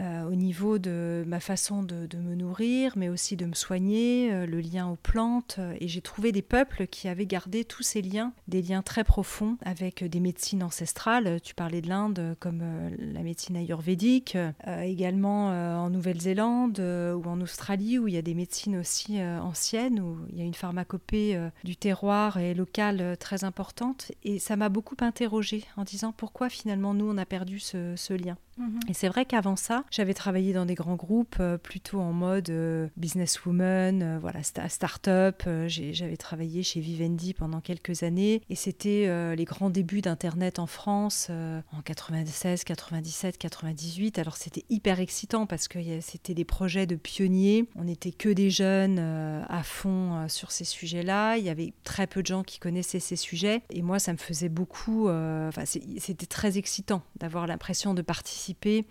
Euh, 0.00 0.24
au 0.24 0.34
niveau 0.34 0.78
de 0.78 1.22
ma 1.26 1.38
façon 1.38 1.82
de, 1.82 2.08
me 2.16 2.34
nourrir, 2.34 2.94
mais 2.96 3.10
aussi 3.10 3.36
de 3.36 3.44
me 3.44 3.54
soigner, 3.54 4.32
euh, 4.32 4.46
le 4.46 4.60
lien 4.60 4.88
aux 4.88 4.96
plantes. 4.96 5.58
Et 5.80 5.88
j'ai 5.88 6.00
trouvé 6.00 6.32
des 6.32 6.40
peuples 6.40 6.86
qui 6.86 7.08
avaient 7.08 7.26
gardé 7.26 7.64
tous 7.64 7.82
ces 7.82 8.00
liens, 8.00 8.32
des 8.48 8.62
liens 8.62 8.80
très 8.80 9.04
profonds 9.04 9.58
avec 9.62 10.02
des 10.04 10.20
médecines 10.20 10.62
ancestrales. 10.62 11.40
Tu 11.42 11.54
parlais 11.54 11.82
de 11.82 11.88
l'Inde 11.88 12.36
comme 12.40 12.60
euh, 12.62 12.90
la 12.98 13.22
médecine 13.22 13.56
ayurvédique, 13.56 14.38
également 14.82 15.48
en 15.48 15.90
Nouvelle-Zélande 15.90 16.80
ou 16.80 17.28
en 17.28 17.40
Australie 17.40 17.98
où 17.98 18.08
il 18.08 18.14
y 18.14 18.18
a 18.18 18.22
des 18.22 18.34
médecines 18.34 18.76
aussi 18.76 19.20
anciennes, 19.22 20.00
où 20.00 20.18
il 20.30 20.38
y 20.38 20.40
a 20.40 20.44
une 20.44 20.54
pharmacopée 20.54 21.38
du 21.64 21.76
terroir 21.76 22.38
et 22.38 22.54
locale 22.54 23.16
très 23.18 23.44
importante. 23.44 24.12
Et 24.24 24.38
ça 24.38 24.56
m'a 24.56 24.68
beaucoup 24.68 24.96
interrogée 25.00 25.64
en 25.76 25.84
disant 25.84 26.12
pourquoi 26.12 26.48
finalement 26.48 26.94
nous 26.94 27.10
on 27.10 27.18
a 27.18 27.26
perdu 27.26 27.58
ce 27.58 28.12
lien. 28.12 28.36
Mhm. 28.58 28.80
Et 28.88 28.94
c'est 28.94 29.08
vrai 29.08 29.24
qu'avant 29.24 29.56
ça, 29.56 29.81
j'avais 29.90 30.14
travaillé 30.14 30.52
dans 30.52 30.66
des 30.66 30.74
grands 30.74 30.96
groupes, 30.96 31.36
euh, 31.40 31.58
plutôt 31.58 32.00
en 32.00 32.12
mode 32.12 32.50
euh, 32.50 32.88
businesswoman, 32.96 34.02
euh, 34.02 34.18
voilà, 34.20 34.42
start-up. 34.42 35.42
j'avais 35.66 36.16
travaillé 36.16 36.62
chez 36.62 36.80
Vivendi 36.80 37.34
pendant 37.34 37.60
quelques 37.60 38.02
années 38.02 38.42
et 38.48 38.54
c'était 38.54 39.34
les 39.36 39.44
grands 39.44 39.70
débuts 39.70 40.00
d'Internet 40.00 40.58
en 40.58 40.66
France 40.66 41.30
en 41.30 41.82
96, 41.82 42.64
97, 42.64 43.38
98. 43.38 44.18
Alors 44.18 44.36
c'était 44.36 44.64
hyper 44.70 45.00
excitant 45.00 45.46
parce 45.46 45.68
que 45.68 45.78
c'était 46.00 46.34
des 46.34 46.44
projets 46.44 46.86
de 46.86 46.96
pionniers. 46.96 47.68
On 47.76 47.84
n'était 47.84 48.12
que 48.12 48.28
des 48.28 48.50
jeunes 48.50 48.98
à 48.98 49.62
fond 49.62 50.26
sur 50.28 50.50
ces 50.50 50.64
sujets-là. 50.64 51.36
Il 51.36 51.44
y 51.44 51.50
avait 51.50 51.72
très 51.84 52.06
peu 52.06 52.22
de 52.22 52.26
gens 52.26 52.42
qui 52.42 52.58
connaissaient 52.58 53.00
ces 53.00 53.16
sujets 53.16 53.62
et 53.70 53.82
moi, 53.82 53.98
ça 53.98 54.12
me 54.12 54.18
faisait 54.18 54.48
beaucoup. 54.48 55.08
Enfin, 55.08 55.64
c'était 55.64 56.26
très 56.26 56.58
excitant 56.58 57.02
d'avoir 57.16 57.46
l'impression 57.46 57.94
de 57.94 58.02
participer 58.02 58.22
participer 58.22 58.86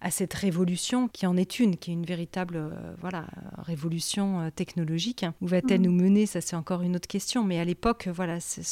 à 0.00 0.10
cette 0.10 0.34
révolution 0.34 1.08
qui 1.08 1.26
en 1.26 1.36
est 1.36 1.58
une, 1.58 1.76
qui 1.76 1.90
est 1.90 1.94
une 1.94 2.06
véritable 2.06 2.56
euh, 2.56 2.94
voilà, 3.00 3.26
révolution 3.58 4.40
euh, 4.40 4.50
technologique. 4.50 5.26
Où 5.40 5.46
va-t-elle 5.46 5.80
mmh. 5.80 5.84
nous 5.84 5.92
mener? 5.92 6.26
Ça, 6.26 6.40
c'est 6.40 6.56
encore 6.56 6.82
une 6.82 6.96
autre 6.96 7.08
question. 7.08 7.44
Mais 7.44 7.58
à 7.58 7.64
l'époque, 7.64 8.08
voilà, 8.12 8.38
ce, 8.40 8.62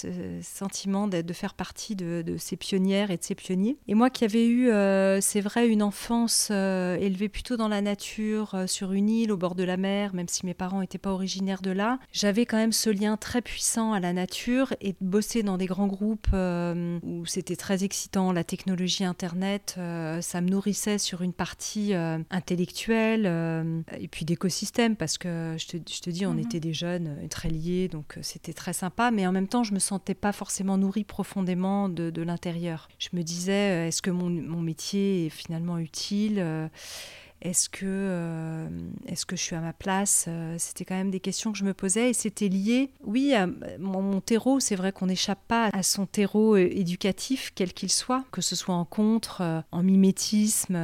sentiment 0.42 1.08
de, 1.08 1.32
faire 1.32 1.54
partie 1.54 1.96
de, 1.96 2.36
ces 2.38 2.56
pionnières 2.56 3.10
et 3.10 3.16
de 3.16 3.22
ces 3.22 3.34
pionniers. 3.34 3.76
Et 3.88 3.94
moi 3.94 4.10
qui 4.10 4.24
avais 4.24 4.46
eu, 4.46 4.70
euh, 4.70 5.20
c'est 5.20 5.40
vrai, 5.40 5.68
une 5.68 5.82
enfance 5.82 6.50
élevée 6.50 7.28
plutôt 7.28 7.56
dans 7.56 7.68
la 7.68 7.82
nature, 7.82 8.64
sur 8.66 8.92
une 8.92 9.08
île 9.08 9.32
au 9.32 9.36
bord 9.36 9.54
de 9.54 9.64
la 9.64 9.76
mer, 9.76 10.14
même 10.14 10.28
si 10.28 10.46
mes 10.46 10.54
parents 10.54 10.80
n'étaient 10.80 10.98
pas 10.98 11.12
originaires 11.12 11.62
de 11.62 11.70
là, 11.70 11.98
j'avais 12.12 12.46
quand 12.46 12.56
même 12.56 12.72
ce 12.72 12.90
lien 12.90 13.16
très 13.16 13.42
puissant 13.42 13.92
à 13.92 14.00
la 14.00 14.12
nature 14.12 14.74
et 14.80 14.92
de 14.92 14.96
bosser 15.00 15.42
dans 15.42 15.56
des 15.56 15.66
grands 15.66 15.86
groupes 15.86 16.28
où 16.32 17.26
c'était 17.26 17.56
très 17.56 17.84
excitant, 17.84 18.32
la 18.32 18.44
technologie 18.44 19.04
Internet, 19.04 19.78
ça 20.20 20.40
me 20.40 20.48
nourrissait 20.48 20.98
sur 20.98 21.15
une 21.22 21.32
partie 21.32 21.46
partie 21.46 21.94
intellectuelle 22.30 23.84
et 23.98 24.08
puis 24.08 24.24
d'écosystème, 24.24 24.96
parce 24.96 25.16
que 25.16 25.54
je 25.58 25.66
te, 25.66 25.76
je 25.76 26.00
te 26.00 26.10
dis, 26.10 26.26
on 26.26 26.34
mhm. 26.34 26.40
était 26.40 26.60
des 26.60 26.72
jeunes 26.72 27.28
très 27.30 27.48
liés, 27.48 27.88
donc 27.88 28.18
c'était 28.20 28.52
très 28.52 28.72
sympa, 28.72 29.10
mais 29.10 29.26
en 29.26 29.32
même 29.32 29.48
temps, 29.48 29.62
je 29.62 29.72
me 29.72 29.78
sentais 29.78 30.14
pas 30.14 30.32
forcément 30.32 30.76
nourrie 30.76 31.04
profondément 31.04 31.88
de, 31.88 32.10
de 32.10 32.22
l'intérieur. 32.22 32.88
Je 32.98 33.10
me 33.14 33.22
disais, 33.22 33.88
est-ce 33.88 34.02
que 34.02 34.10
mon, 34.10 34.28
mon, 34.28 34.60
métier 34.60 35.26
est 35.26 35.30
finalement 35.30 35.78
utile 35.78 36.44
est-ce 37.42 37.68
que, 37.68 37.84
euh, 37.84 38.68
est-ce 39.06 39.26
que 39.26 39.36
je 39.36 39.42
suis 39.42 39.56
à 39.56 39.60
ma 39.60 39.72
place 39.72 40.26
euh, 40.28 40.56
C'était 40.58 40.84
quand 40.84 40.94
même 40.94 41.10
des 41.10 41.20
questions 41.20 41.52
que 41.52 41.58
je 41.58 41.64
me 41.64 41.74
posais 41.74 42.10
et 42.10 42.12
c'était 42.12 42.48
lié, 42.48 42.90
oui, 43.04 43.34
à 43.34 43.46
mon, 43.78 44.20
terreau. 44.20 44.60
C'est 44.60 44.76
vrai 44.76 44.92
qu'on 44.92 45.06
n'échappe 45.06 45.40
pas 45.46 45.68
à 45.72 45.82
son 45.82 46.06
terreau 46.06 46.54
euh, 46.54 46.68
éducatif, 46.70 47.52
quel 47.54 47.72
qu'il 47.72 47.92
soit, 47.92 48.24
que 48.32 48.40
ce 48.40 48.56
soit 48.56 48.74
en 48.74 48.84
contre, 48.84 49.62
en 49.70 49.82
mimétisme 49.82 50.76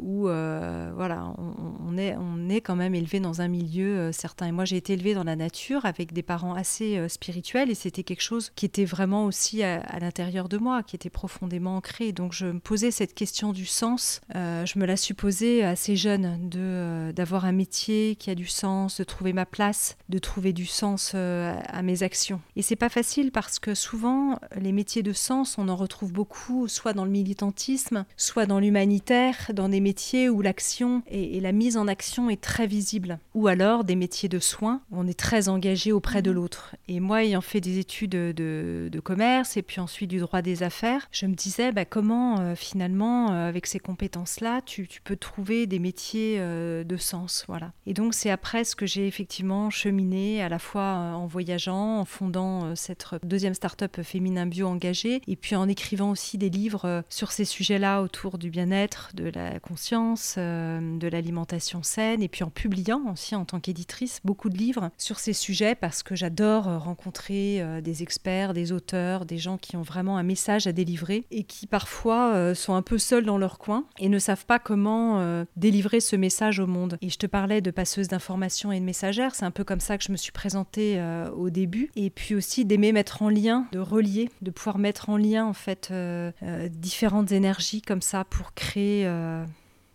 ou 0.00 0.22
voilà, 0.24 1.34
on, 1.38 1.96
est, 1.96 2.16
on 2.16 2.48
est 2.48 2.60
quand 2.60 2.76
même 2.76 2.94
élevé 2.94 3.20
dans 3.20 3.40
un 3.40 3.48
milieu 3.48 4.12
certain. 4.12 4.46
Et 4.46 4.52
moi, 4.52 4.64
j'ai 4.64 4.76
été 4.76 4.92
élevée 4.92 5.14
dans 5.14 5.24
la 5.24 5.36
nature 5.36 5.86
avec 5.86 6.12
des 6.12 6.22
parents 6.22 6.54
assez 6.54 7.08
spirituels 7.08 7.70
et 7.70 7.74
c'était 7.74 8.02
quelque 8.02 8.22
chose 8.22 8.52
qui 8.54 8.66
était 8.66 8.84
vraiment 8.84 9.24
aussi 9.24 9.62
à, 9.62 9.98
l'intérieur 9.98 10.48
de 10.48 10.58
moi, 10.58 10.82
qui 10.82 10.96
était 10.96 11.10
profondément 11.10 11.76
ancré. 11.76 12.12
Donc, 12.12 12.32
je 12.32 12.46
me 12.46 12.60
posais 12.60 12.90
cette 12.90 13.14
question 13.14 13.52
du 13.52 13.66
sens. 13.66 14.20
je 14.32 14.78
me 14.78 14.86
la 14.86 14.96
posée 15.14 15.62
assez 15.62 15.96
de 16.04 16.58
euh, 16.58 17.12
d'avoir 17.12 17.44
un 17.44 17.52
métier 17.52 18.16
qui 18.16 18.30
a 18.30 18.34
du 18.34 18.46
sens, 18.46 18.98
de 18.98 19.04
trouver 19.04 19.32
ma 19.32 19.46
place, 19.46 19.96
de 20.08 20.18
trouver 20.18 20.52
du 20.52 20.66
sens 20.66 21.12
euh, 21.14 21.54
à 21.66 21.82
mes 21.82 22.02
actions. 22.02 22.40
Et 22.56 22.62
c'est 22.62 22.76
pas 22.76 22.88
facile 22.88 23.32
parce 23.32 23.58
que 23.58 23.74
souvent 23.74 24.38
les 24.56 24.72
métiers 24.72 25.02
de 25.02 25.12
sens, 25.12 25.56
on 25.58 25.68
en 25.68 25.76
retrouve 25.76 26.12
beaucoup, 26.12 26.68
soit 26.68 26.92
dans 26.92 27.04
le 27.04 27.10
militantisme, 27.10 28.04
soit 28.16 28.46
dans 28.46 28.58
l'humanitaire, 28.58 29.50
dans 29.54 29.68
des 29.68 29.80
métiers 29.80 30.28
où 30.28 30.42
l'action 30.42 31.02
et, 31.08 31.40
la 31.40 31.52
mise 31.52 31.76
en 31.76 31.88
action 31.88 32.30
est 32.30 32.40
très 32.40 32.66
visible, 32.66 33.18
ou 33.34 33.48
alors 33.48 33.84
des 33.84 33.96
métiers 33.96 34.28
de 34.28 34.38
soins 34.38 34.80
où 34.90 35.00
on 35.00 35.06
est 35.06 35.18
très 35.18 35.48
engagé 35.48 35.92
auprès 35.92 36.22
de 36.22 36.30
mhm. 36.30 36.36
l'autre. 36.36 36.76
Et 36.88 37.00
moi, 37.00 37.24
ayant 37.24 37.40
fait 37.40 37.60
des 37.60 37.78
études 37.78 38.12
de, 38.12 38.88
de, 38.90 39.00
commerce 39.00 39.56
et 39.56 39.62
puis 39.62 39.80
ensuite 39.80 40.08
du 40.08 40.18
droit 40.18 40.40
des 40.40 40.62
affaires, 40.62 41.08
je 41.12 41.26
me 41.26 41.34
disais 41.34 41.72
bah, 41.72 41.84
comment 41.84 42.40
euh, 42.40 42.54
finalement, 42.54 43.28
avec 43.28 43.66
ces 43.66 43.78
compétences-là, 43.78 44.62
tu, 44.64 44.88
tu 44.88 45.02
peux 45.02 45.16
trouver 45.16 45.66
des 45.66 45.78
métier 45.84 46.36
euh, 46.38 46.82
de 46.82 46.96
sens. 46.96 47.44
Voilà. 47.46 47.72
Et 47.86 47.92
donc 47.92 48.14
c'est 48.14 48.30
après 48.30 48.64
ce 48.64 48.74
que 48.74 48.86
j'ai 48.86 49.06
effectivement 49.06 49.68
cheminé 49.68 50.42
à 50.42 50.48
la 50.48 50.58
fois 50.58 50.80
euh, 50.80 51.12
en 51.12 51.26
voyageant, 51.26 52.00
en 52.00 52.06
fondant 52.06 52.64
euh, 52.64 52.74
cette 52.74 53.06
deuxième 53.22 53.52
start-up 53.52 54.00
féminin 54.02 54.46
bio 54.46 54.66
engagé, 54.66 55.20
et 55.28 55.36
puis 55.36 55.56
en 55.56 55.68
écrivant 55.68 56.10
aussi 56.10 56.38
des 56.38 56.48
livres 56.48 57.04
sur 57.10 57.32
ces 57.32 57.44
sujets-là 57.44 58.00
autour 58.00 58.38
du 58.38 58.48
bien-être, 58.48 59.10
de 59.14 59.30
la 59.34 59.60
conscience, 59.60 60.36
de 60.38 61.08
l'alimentation 61.08 61.82
saine, 61.82 62.22
et 62.22 62.28
puis 62.28 62.44
en 62.44 62.50
publiant 62.50 63.02
aussi 63.12 63.34
en 63.34 63.44
tant 63.44 63.60
qu'éditrice 63.60 64.20
beaucoup 64.24 64.48
de 64.48 64.56
livres 64.56 64.90
sur 64.96 65.18
ces 65.18 65.34
sujets 65.34 65.74
parce 65.74 66.02
que 66.02 66.14
j'adore 66.16 66.64
rencontrer 66.82 67.62
des 67.82 68.02
experts, 68.02 68.54
des 68.54 68.72
auteurs, 68.72 69.26
des 69.26 69.38
gens 69.38 69.58
qui 69.58 69.76
ont 69.76 69.82
vraiment 69.82 70.16
un 70.16 70.22
message 70.22 70.66
à 70.66 70.72
délivrer 70.72 71.24
et 71.30 71.44
qui 71.44 71.66
parfois 71.66 72.54
sont 72.54 72.74
un 72.74 72.82
peu 72.82 72.98
seuls 72.98 73.24
dans 73.24 73.38
leur 73.38 73.58
coin 73.58 73.84
et 73.98 74.08
ne 74.08 74.18
savent 74.18 74.46
pas 74.46 74.58
comment 74.58 75.44
délivrer 75.56 75.73
livrer 75.74 76.00
ce 76.00 76.14
message 76.14 76.60
au 76.60 76.66
monde. 76.68 76.98
Et 77.02 77.10
je 77.10 77.18
te 77.18 77.26
parlais 77.26 77.60
de 77.60 77.72
passeuse 77.72 78.06
d'information 78.06 78.70
et 78.70 78.78
de 78.78 78.84
messagère, 78.84 79.34
c'est 79.34 79.44
un 79.44 79.50
peu 79.50 79.64
comme 79.64 79.80
ça 79.80 79.98
que 79.98 80.04
je 80.04 80.12
me 80.12 80.16
suis 80.16 80.30
présentée 80.30 81.00
euh, 81.00 81.28
au 81.30 81.50
début. 81.50 81.90
Et 81.96 82.10
puis 82.10 82.36
aussi 82.36 82.64
d'aimer 82.64 82.92
mettre 82.92 83.22
en 83.22 83.28
lien, 83.28 83.66
de 83.72 83.80
relier, 83.80 84.30
de 84.40 84.52
pouvoir 84.52 84.78
mettre 84.78 85.10
en 85.10 85.16
lien 85.16 85.44
en 85.44 85.52
fait 85.52 85.88
euh, 85.90 86.30
euh, 86.44 86.68
différentes 86.68 87.32
énergies 87.32 87.82
comme 87.82 88.02
ça 88.02 88.24
pour 88.24 88.54
créer 88.54 89.08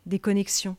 des 0.06 0.20
connexions. 0.20 0.76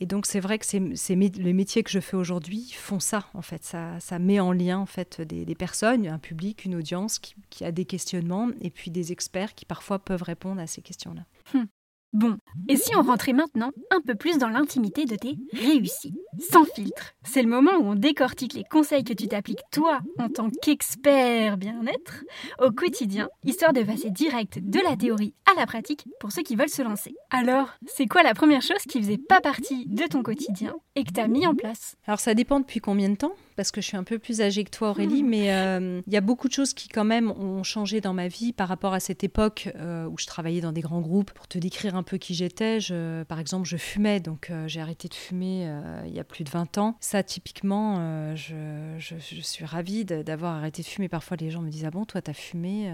Et 0.00 0.06
donc 0.06 0.26
c'est 0.26 0.38
vrai 0.38 0.60
que 0.60 0.66
c'est, 0.66 0.78
les 0.78 1.52
métiers 1.52 1.82
que 1.82 1.90
je 1.90 1.98
fais 1.98 2.16
aujourd'hui 2.16 2.72
font 2.76 3.00
ça 3.00 3.26
en 3.34 3.42
fait. 3.42 3.64
Ça, 3.64 3.98
ça 3.98 4.20
met 4.20 4.38
en 4.38 4.52
lien 4.52 4.78
en 4.78 4.86
fait 4.86 5.20
des, 5.20 5.54
personnes, 5.56 6.06
un 6.06 6.18
public, 6.18 6.64
une 6.64 6.76
audience 6.76 7.18
qui, 7.18 7.64
a 7.64 7.72
des 7.72 7.84
questionnements 7.84 8.50
et 8.60 8.70
puis 8.70 8.92
des 8.92 9.10
experts 9.10 9.56
qui 9.56 9.64
parfois 9.64 9.98
peuvent 9.98 10.22
répondre 10.22 10.60
à 10.60 10.68
ces 10.68 10.82
questions-là. 10.82 11.24
Hum. 11.54 11.66
Bon, 12.14 12.38
et 12.68 12.76
si 12.76 12.96
on 12.96 13.02
rentrait 13.02 13.34
maintenant 13.34 13.70
un 13.90 14.00
peu 14.00 14.14
plus 14.14 14.38
dans 14.38 14.48
l'intimité 14.48 15.04
de 15.04 15.14
tes 15.14 15.36
réussites, 15.52 16.18
sans 16.38 16.64
filtre. 16.64 17.12
C'est 17.22 17.42
le 17.42 17.48
moment 17.48 17.72
où 17.72 17.84
on 17.84 17.94
décortique 17.94 18.54
les 18.54 18.64
conseils 18.64 19.04
que 19.04 19.12
tu 19.12 19.28
t'appliques 19.28 19.62
toi 19.70 20.00
en 20.18 20.30
tant 20.30 20.48
qu'expert 20.48 21.58
bien-être 21.58 22.24
au 22.60 22.70
quotidien, 22.70 23.28
histoire 23.44 23.74
de 23.74 23.82
passer 23.82 24.10
direct 24.10 24.58
de 24.58 24.80
la 24.80 24.96
théorie 24.96 25.34
à 25.50 25.58
la 25.58 25.66
pratique 25.66 26.06
pour 26.18 26.32
ceux 26.32 26.42
qui 26.42 26.56
veulent 26.56 26.68
se 26.70 26.82
lancer. 26.82 27.14
Alors, 27.30 27.68
c'est 27.86 28.06
quoi 28.06 28.22
la 28.22 28.34
première 28.34 28.62
chose 28.62 28.82
qui 28.88 29.00
faisait 29.02 29.18
pas 29.18 29.42
partie 29.42 29.84
de 29.86 30.04
ton 30.04 30.22
quotidien 30.22 30.74
et 30.94 31.04
que 31.04 31.12
tu 31.12 31.28
mis 31.28 31.46
en 31.46 31.54
place? 31.54 31.96
Alors 32.06 32.20
ça 32.20 32.34
dépend 32.34 32.60
depuis 32.60 32.80
combien 32.80 33.10
de 33.10 33.16
temps? 33.16 33.34
Parce 33.58 33.72
que 33.72 33.80
je 33.80 33.88
suis 33.88 33.96
un 33.96 34.04
peu 34.04 34.20
plus 34.20 34.40
âgée 34.40 34.62
que 34.62 34.70
toi, 34.70 34.90
Aurélie, 34.90 35.24
hmm. 35.24 35.28
mais 35.28 35.52
euh, 35.52 36.00
il 36.06 36.12
y 36.12 36.16
a 36.16 36.20
beaucoup 36.20 36.46
de 36.46 36.52
choses 36.52 36.74
qui, 36.74 36.88
quand 36.88 37.04
même, 37.04 37.32
ont 37.32 37.64
changé 37.64 38.00
dans 38.00 38.14
ma 38.14 38.28
vie 38.28 38.52
par 38.52 38.68
rapport 38.68 38.94
à 38.94 39.00
cette 39.00 39.24
époque 39.24 39.68
euh, 39.74 40.06
où 40.06 40.16
je 40.16 40.26
travaillais 40.26 40.60
dans 40.60 40.70
des 40.70 40.80
grands 40.80 41.00
groupes. 41.00 41.32
Pour 41.32 41.48
te 41.48 41.58
décrire 41.58 41.96
un 41.96 42.04
peu 42.04 42.18
qui 42.18 42.34
j'étais, 42.34 42.78
par 43.26 43.40
exemple, 43.40 43.66
je 43.66 43.76
fumais, 43.76 44.20
donc 44.20 44.50
euh, 44.50 44.68
j'ai 44.68 44.80
arrêté 44.80 45.08
de 45.08 45.14
fumer 45.14 45.68
il 46.06 46.14
y 46.14 46.20
a 46.20 46.24
plus 46.24 46.44
de 46.44 46.50
20 46.50 46.78
ans. 46.78 46.96
Ça, 47.00 47.24
typiquement, 47.24 48.36
je, 48.36 48.94
je, 48.98 49.40
suis 49.40 49.64
ravie 49.64 50.04
d'avoir 50.04 50.54
arrêté 50.54 50.82
de 50.82 50.86
fumer. 50.86 51.08
Parfois, 51.08 51.36
les 51.36 51.50
gens 51.50 51.60
me 51.60 51.68
disent 51.68 51.84
Ah 51.84 51.90
bon, 51.90 52.04
toi, 52.04 52.22
t'as 52.22 52.34
fumé 52.34 52.92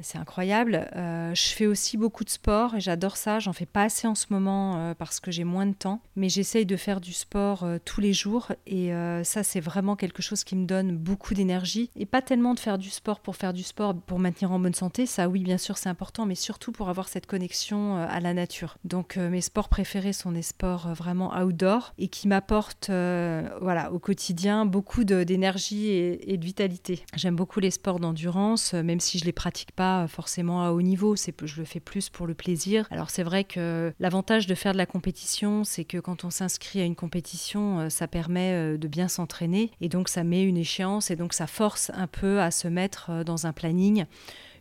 C'est 0.00 0.16
incroyable. 0.16 0.88
je 0.94 1.48
fais 1.54 1.66
aussi 1.66 1.98
beaucoup 1.98 2.24
de 2.24 2.30
sport 2.30 2.74
et 2.76 2.80
j'adore 2.80 3.18
ça. 3.18 3.38
J'en 3.38 3.52
fais 3.52 3.66
pas 3.66 3.82
assez 3.82 4.06
en 4.06 4.14
ce 4.14 4.28
moment 4.30 4.94
parce 4.94 5.20
que 5.20 5.30
j'ai 5.30 5.44
moins 5.44 5.66
de 5.66 5.74
temps, 5.74 6.00
mais 6.16 6.30
j'essaye 6.30 6.64
de 6.64 6.76
faire 6.76 7.02
du 7.02 7.12
sport 7.12 7.66
tous 7.84 8.00
les 8.00 8.14
jours 8.14 8.52
et 8.66 8.90
ça, 9.24 9.42
c'est 9.42 9.60
vraiment 9.60 9.73
vraiment 9.74 9.96
quelque 9.96 10.22
chose 10.22 10.44
qui 10.44 10.54
me 10.54 10.66
donne 10.66 10.96
beaucoup 10.96 11.34
d'énergie. 11.34 11.90
Et 11.96 12.06
pas 12.06 12.22
tellement 12.22 12.54
de 12.54 12.60
faire 12.60 12.78
du 12.78 12.90
sport 12.90 13.18
pour 13.18 13.34
faire 13.34 13.52
du 13.52 13.64
sport, 13.64 13.92
pour 13.92 14.20
maintenir 14.20 14.52
en 14.52 14.60
bonne 14.60 14.74
santé, 14.74 15.04
ça 15.04 15.28
oui 15.28 15.42
bien 15.42 15.58
sûr 15.58 15.78
c'est 15.78 15.88
important, 15.88 16.26
mais 16.26 16.36
surtout 16.36 16.70
pour 16.70 16.88
avoir 16.88 17.08
cette 17.08 17.26
connexion 17.26 17.96
euh, 17.96 18.06
à 18.08 18.20
la 18.20 18.34
nature. 18.34 18.78
Donc 18.84 19.16
euh, 19.16 19.28
mes 19.28 19.40
sports 19.40 19.68
préférés 19.68 20.12
sont 20.12 20.30
des 20.30 20.42
sports 20.42 20.86
euh, 20.86 20.92
vraiment 20.92 21.36
outdoor 21.36 21.92
et 21.98 22.06
qui 22.06 22.28
m'apportent 22.28 22.88
voilà, 22.88 23.92
au 23.92 23.98
quotidien 23.98 24.64
beaucoup 24.64 25.02
d'énergie 25.02 25.88
et, 25.88 26.36
de 26.36 26.44
vitalité. 26.44 27.04
J'aime 27.16 27.34
beaucoup 27.34 27.58
les 27.58 27.72
sports 27.72 27.98
d'endurance, 27.98 28.74
même 28.74 29.00
si 29.00 29.18
je 29.18 29.24
les 29.24 29.32
pratique 29.32 29.72
pas 29.72 30.06
forcément 30.06 30.64
à 30.64 30.70
haut 30.70 30.82
niveau, 30.82 31.16
c'est 31.16 31.34
je 31.44 31.58
le 31.58 31.64
fais 31.64 31.80
plus 31.80 32.10
pour 32.10 32.26
le 32.26 32.34
plaisir. 32.34 32.86
Alors 32.90 33.10
c'est 33.10 33.24
vrai 33.24 33.42
que 33.42 33.92
l'avantage 33.98 34.46
de 34.46 34.54
faire 34.54 34.72
de 34.72 34.78
la 34.78 34.86
compétition, 34.86 35.64
c'est 35.64 35.84
que 35.84 35.98
quand 35.98 36.24
on 36.24 36.30
s'inscrit 36.30 36.80
à 36.80 36.84
une 36.84 36.94
compétition, 36.94 37.90
ça 37.90 38.06
permet 38.06 38.78
de 38.78 38.88
bien 38.88 39.08
s'entraîner 39.08 39.63
et 39.80 39.88
donc 39.88 40.08
ça 40.08 40.24
met 40.24 40.42
une 40.42 40.56
échéance 40.56 41.10
et 41.10 41.16
donc 41.16 41.32
ça 41.32 41.46
force 41.46 41.90
un 41.94 42.06
peu 42.06 42.40
à 42.40 42.50
se 42.50 42.68
mettre 42.68 43.10
euh, 43.10 43.24
dans 43.24 43.46
un 43.46 43.52
planning 43.52 44.06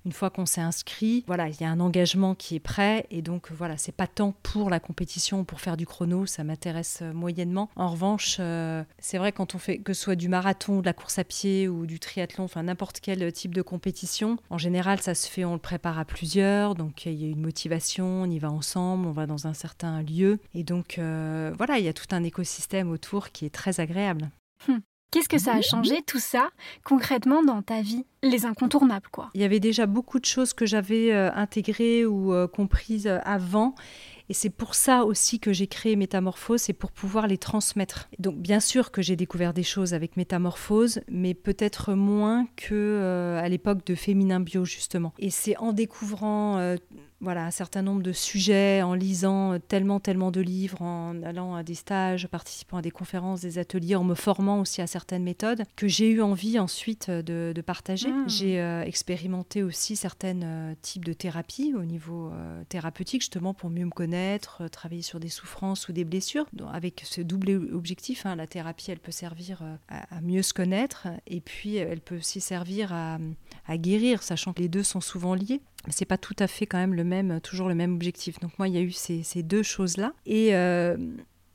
une 0.05 0.11
fois 0.11 0.29
qu'on 0.29 0.45
s'est 0.45 0.61
inscrit, 0.61 1.23
voilà, 1.27 1.47
il 1.47 1.59
y 1.59 1.63
a 1.63 1.69
un 1.69 1.79
engagement 1.79 2.35
qui 2.35 2.55
est 2.55 2.59
prêt 2.59 3.05
et 3.09 3.21
donc 3.21 3.51
voilà, 3.51 3.77
c'est 3.77 3.93
pas 3.93 4.07
tant 4.07 4.33
pour 4.43 4.69
la 4.69 4.79
compétition, 4.79 5.43
pour 5.43 5.61
faire 5.61 5.77
du 5.77 5.85
chrono, 5.85 6.25
ça 6.25 6.43
m'intéresse 6.43 6.99
euh, 7.01 7.13
moyennement. 7.13 7.69
En 7.75 7.89
revanche, 7.89 8.37
euh, 8.39 8.83
c'est 8.99 9.17
vrai 9.17 9.31
quand 9.31 9.55
on 9.55 9.59
fait 9.59 9.77
que 9.77 9.93
ce 9.93 10.01
soit 10.01 10.15
du 10.15 10.27
marathon, 10.27 10.81
de 10.81 10.85
la 10.85 10.93
course 10.93 11.19
à 11.19 11.23
pied 11.23 11.67
ou 11.67 11.85
du 11.85 11.99
triathlon, 11.99 12.45
enfin 12.45 12.63
n'importe 12.63 12.99
quel 12.99 13.31
type 13.31 13.55
de 13.55 13.61
compétition, 13.61 14.37
en 14.49 14.57
général 14.57 14.99
ça 14.99 15.15
se 15.15 15.29
fait, 15.29 15.45
on 15.45 15.53
le 15.53 15.59
prépare 15.59 15.97
à 15.97 16.05
plusieurs, 16.05 16.75
donc 16.75 17.05
il 17.05 17.13
y 17.13 17.25
a 17.25 17.29
une 17.29 17.41
motivation, 17.41 18.23
on 18.23 18.29
y 18.29 18.39
va 18.39 18.51
ensemble, 18.51 19.07
on 19.07 19.11
va 19.11 19.25
dans 19.25 19.47
un 19.47 19.53
certain 19.53 20.01
lieu 20.01 20.39
et 20.53 20.63
donc 20.63 20.95
voilà, 20.97 21.77
il 21.77 21.85
y 21.85 21.87
a 21.87 21.93
tout 21.93 22.07
un 22.11 22.23
écosystème 22.23 22.91
autour 22.91 23.31
qui 23.31 23.45
est 23.45 23.53
très 23.53 23.79
agréable. 23.79 24.29
Hum. 24.67 24.81
Qu'est-ce 25.13 25.29
que 25.29 25.37
ça 25.37 25.53
a 25.53 25.61
changé 25.61 26.01
tout 26.01 26.17
ça 26.17 26.49
concrètement 26.83 27.43
dans 27.43 27.61
ta 27.61 27.83
vie? 27.83 28.03
Les 28.23 28.47
incontournables 28.47 29.09
quoi. 29.11 29.29
Il 29.35 29.41
y 29.41 29.43
avait 29.43 29.59
déjà 29.59 29.85
beaucoup 29.85 30.19
de 30.19 30.25
choses 30.25 30.53
que 30.53 30.65
j'avais 30.65 31.13
euh, 31.13 31.31
intégrées 31.35 32.03
ou 32.03 32.33
euh, 32.33 32.47
comprises 32.47 33.05
euh, 33.05 33.19
avant 33.23 33.75
et 34.27 34.33
c'est 34.33 34.49
pour 34.49 34.73
ça 34.73 35.03
aussi 35.03 35.39
que 35.39 35.53
j'ai 35.53 35.67
créé 35.67 35.95
Métamorphose, 35.95 36.61
c'est 36.61 36.73
pour 36.73 36.91
pouvoir 36.91 37.27
les 37.27 37.37
transmettre. 37.37 38.09
Donc 38.17 38.37
bien 38.37 38.59
sûr 38.59 38.89
que 38.89 39.03
j'ai 39.03 39.15
découvert 39.15 39.53
des 39.53 39.61
choses 39.61 39.93
avec 39.93 40.17
Métamorphose, 40.17 41.01
mais 41.09 41.35
peut-être 41.35 41.93
moins 41.93 42.47
que 42.55 43.37
à 43.37 43.47
l'époque 43.49 43.85
de 43.85 43.95
Féminin 43.95 44.39
Bio 44.39 44.63
justement. 44.63 45.13
Et 45.19 45.29
c'est 45.29 45.57
en 45.57 45.73
découvrant 45.73 46.75
voilà, 47.23 47.45
un 47.45 47.51
certain 47.51 47.81
nombre 47.81 48.03
de 48.03 48.11
sujets, 48.11 48.81
en 48.81 48.93
lisant 48.93 49.57
tellement, 49.59 49.99
tellement 49.99 50.29
de 50.29 50.41
livres, 50.41 50.81
en 50.81 51.21
allant 51.23 51.55
à 51.55 51.63
des 51.63 51.75
stages, 51.75 52.27
participant 52.27 52.77
à 52.77 52.81
des 52.81 52.91
conférences, 52.91 53.41
des 53.41 53.57
ateliers, 53.57 53.95
en 53.95 54.03
me 54.03 54.13
formant 54.13 54.59
aussi 54.59 54.81
à 54.81 54.87
certaines 54.87 55.23
méthodes, 55.23 55.63
que 55.75 55.87
j'ai 55.87 56.09
eu 56.09 56.21
envie 56.21 56.59
ensuite 56.59 57.09
de, 57.09 57.53
partager. 57.65 58.09
Hmm. 58.09 58.27
J'ai 58.27 58.59
euh, 58.59 58.83
expérimenté 58.83 59.63
aussi 59.63 59.95
certains 59.95 60.41
euh, 60.41 60.73
types 60.81 61.05
de 61.05 61.13
thérapies 61.13 61.73
au 61.73 61.83
niveau 61.83 62.29
euh, 62.33 62.63
thérapeutique, 62.67 63.21
justement 63.21 63.53
pour 63.53 63.69
mieux 63.69 63.85
me 63.85 63.91
connaître, 63.91 64.67
travailler 64.67 65.01
sur 65.01 65.21
des 65.21 65.29
souffrances 65.29 65.87
ou 65.87 65.93
des 65.93 66.03
blessures, 66.03 66.45
donc, 66.51 66.67
avec 66.73 67.03
ce 67.05 67.21
double 67.21 67.69
objectif. 67.73 68.25
Hein, 68.25 68.35
la 68.35 68.47
thérapie, 68.47 68.91
elle 68.91 68.99
peut 68.99 69.13
servir 69.13 69.63
à, 69.87 70.19
mieux 70.21 70.41
se 70.41 70.53
connaître, 70.53 71.07
et 71.25 71.39
puis 71.39 71.77
elle 71.77 72.01
peut 72.01 72.17
aussi 72.17 72.41
servir 72.41 72.91
à, 72.91 73.17
à 73.65 73.77
guérir, 73.77 74.23
sachant 74.23 74.53
que 74.53 74.61
les 74.61 74.69
deux 74.69 74.83
sont 74.83 75.01
souvent 75.01 75.35
liés. 75.35 75.61
Mais 75.85 75.91
c'est 75.91 76.05
pas 76.05 76.17
tout 76.17 76.35
à 76.39 76.47
fait 76.47 76.65
quand 76.65 76.77
même 76.77 76.93
le 76.93 77.03
même, 77.03 77.41
toujours 77.41 77.67
le 77.67 77.75
même 77.75 77.93
objectif. 77.95 78.39
Donc 78.39 78.57
moi, 78.57 78.67
il 78.67 78.73
y 78.73 78.77
a 78.77 78.81
eu 78.81 78.91
ces, 78.91 79.43
deux 79.43 79.63
choses-là. 79.63 80.13
Et 80.25 80.55
euh, 80.55 80.97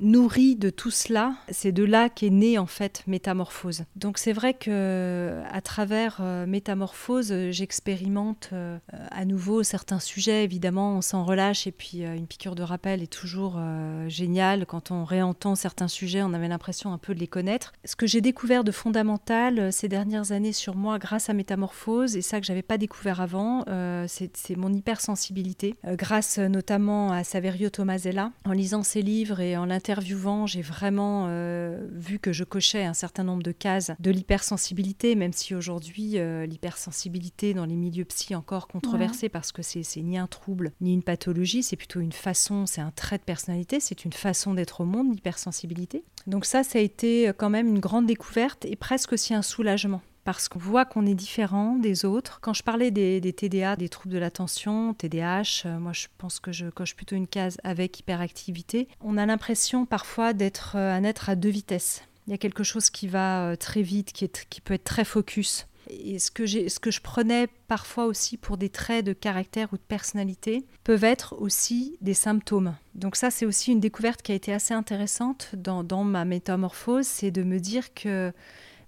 nourri 0.00 0.56
de 0.56 0.70
tout 0.70 0.90
cela, 0.90 1.34
c'est 1.50 1.72
de 1.72 1.84
là 1.84 2.08
qu'est 2.08 2.30
née 2.30 2.58
en 2.58 2.66
fait 2.66 3.02
Métamorphose. 3.06 3.84
Donc 3.96 4.18
c'est 4.18 4.32
vrai 4.32 4.54
que 4.54 5.40
à 5.50 5.60
travers 5.60 6.18
euh, 6.20 6.46
Métamorphose, 6.46 7.34
j'expérimente 7.50 8.50
euh, 8.52 8.78
à 9.10 9.24
nouveau 9.24 9.62
certains 9.62 9.98
sujets. 9.98 10.44
Évidemment, 10.44 10.96
on 10.96 11.00
s'en 11.00 11.24
relâche 11.24 11.66
et 11.66 11.72
puis 11.72 12.04
euh, 12.04 12.14
une 12.14 12.26
piqûre 12.26 12.54
de 12.54 12.62
rappel 12.62 13.02
est 13.02 13.12
toujours 13.12 13.60
géniale. 14.08 14.66
Quand 14.66 14.90
on 14.90 15.04
réentend 15.04 15.54
certains 15.54 15.88
sujets, 15.88 16.22
on 16.22 16.32
avait 16.32 16.48
l'impression 16.48 16.92
un 16.92 16.98
peu 16.98 17.14
de 17.14 17.20
les 17.20 17.26
connaître. 17.26 17.72
Ce 17.84 17.96
que 17.96 18.06
j'ai 18.06 18.20
découvert 18.20 18.64
de 18.64 18.72
fondamental 18.72 19.72
ces 19.72 19.88
dernières 19.88 20.32
années 20.32 20.52
sur 20.52 20.76
moi 20.76 20.98
grâce 20.98 21.28
à 21.30 21.32
Métamorphose, 21.34 22.16
et 22.16 22.22
ça 22.22 22.40
que 22.40 22.46
j'avais 22.46 22.62
pas 22.62 22.78
découvert 22.78 23.20
avant, 23.20 23.64
c'est 24.06 24.56
mon 24.56 24.72
hypersensibilité, 24.72 25.74
grâce 25.84 26.38
notamment 26.38 27.12
à 27.12 27.24
Saverio 27.24 27.70
Tomasella. 27.70 28.32
En 28.44 28.52
lisant 28.52 28.82
ses 28.82 29.02
livres 29.02 29.40
et 29.40 29.56
en 29.56 29.64
l'interprétant 29.64 29.87
interviewant, 29.88 30.46
j'ai 30.46 30.60
vraiment 30.60 31.26
euh, 31.28 31.80
vu 31.92 32.18
que 32.18 32.30
je 32.30 32.44
cochais 32.44 32.84
un 32.84 32.92
certain 32.92 33.24
nombre 33.24 33.42
de 33.42 33.52
cases 33.52 33.92
de 33.98 34.10
l'hypersensibilité, 34.10 35.14
même 35.14 35.32
si 35.32 35.54
aujourd'hui 35.54 36.18
euh, 36.18 36.44
l'hypersensibilité 36.44 37.54
dans 37.54 37.64
les 37.64 37.74
milieux 37.74 38.04
psy 38.04 38.34
encore 38.34 38.68
controversée 38.68 39.30
parce 39.30 39.50
que 39.50 39.62
c'est 39.62 39.82
ni 40.02 40.18
un 40.18 40.26
trouble 40.26 40.72
ni 40.82 40.92
une 40.92 41.02
pathologie, 41.02 41.62
c'est 41.62 41.76
plutôt 41.76 42.00
une 42.00 42.12
façon, 42.12 42.66
c'est 42.66 42.82
un 42.82 42.90
trait 42.90 43.16
de 43.16 43.22
personnalité, 43.22 43.80
c'est 43.80 44.04
une 44.04 44.12
façon 44.12 44.52
d'être 44.52 44.82
au 44.82 44.84
monde, 44.84 45.10
l'hypersensibilité. 45.10 46.04
Donc 46.26 46.44
ça, 46.44 46.64
ça 46.64 46.78
a 46.78 46.82
été 46.82 47.30
quand 47.38 47.48
même 47.48 47.68
une 47.68 47.80
grande 47.80 48.04
découverte 48.04 48.66
et 48.66 48.76
presque 48.76 49.14
aussi 49.14 49.32
un 49.32 49.42
soulagement 49.42 50.02
parce 50.28 50.50
qu'on 50.50 50.58
voit 50.58 50.84
qu'on 50.84 51.06
est 51.06 51.14
différent 51.14 51.76
des 51.76 52.04
autres. 52.04 52.40
Quand 52.42 52.52
je 52.52 52.62
parlais 52.62 52.90
des, 52.90 53.32
TDA, 53.32 53.76
des 53.76 53.88
troubles 53.88 54.14
de 54.14 54.18
l'attention, 54.18 54.92
TDAH, 54.92 55.62
euh, 55.64 55.78
moi 55.78 55.94
je 55.94 56.08
pense 56.18 56.38
que 56.38 56.52
je 56.52 56.66
coche 56.66 56.94
plutôt 56.94 57.16
une 57.16 57.26
case 57.26 57.56
avec 57.64 57.98
hyperactivité, 58.00 58.88
on 59.00 59.16
a 59.16 59.24
l'impression 59.24 59.86
parfois 59.86 60.34
d'être 60.34 60.76
euh, 60.76 60.92
un 60.92 61.02
être 61.02 61.30
à 61.30 61.34
deux 61.34 61.48
vitesses. 61.48 62.02
Il 62.26 62.32
y 62.32 62.34
a 62.34 62.36
quelque 62.36 62.62
chose 62.62 62.90
qui 62.90 63.08
va 63.08 63.52
euh, 63.52 63.56
très 63.56 63.80
vite, 63.80 64.12
qui, 64.12 64.60
peut 64.60 64.74
être 64.74 64.84
très 64.84 65.06
focus. 65.06 65.66
Et 65.88 66.18
ce 66.18 66.30
que, 66.30 66.46
ce 66.46 66.78
que 66.78 66.90
je 66.90 67.00
prenais 67.00 67.48
parfois 67.66 68.04
aussi 68.04 68.36
pour 68.36 68.58
des 68.58 68.68
traits 68.68 69.06
de 69.06 69.14
caractère 69.14 69.72
ou 69.72 69.78
de 69.78 69.82
personnalité 69.88 70.66
peuvent 70.84 71.04
être 71.04 71.40
aussi 71.40 71.96
des 72.02 72.12
symptômes. 72.12 72.76
Donc 72.94 73.16
ça, 73.16 73.30
c'est 73.30 73.46
aussi 73.46 73.72
une 73.72 73.80
découverte 73.80 74.20
qui 74.20 74.32
a 74.32 74.34
été 74.34 74.52
assez 74.52 74.74
intéressante 74.74 75.54
dans 75.54 76.04
ma 76.04 76.26
métamorphose, 76.26 77.06
c'est 77.06 77.30
de 77.30 77.42
me 77.42 77.58
dire 77.58 77.94
que 77.94 78.30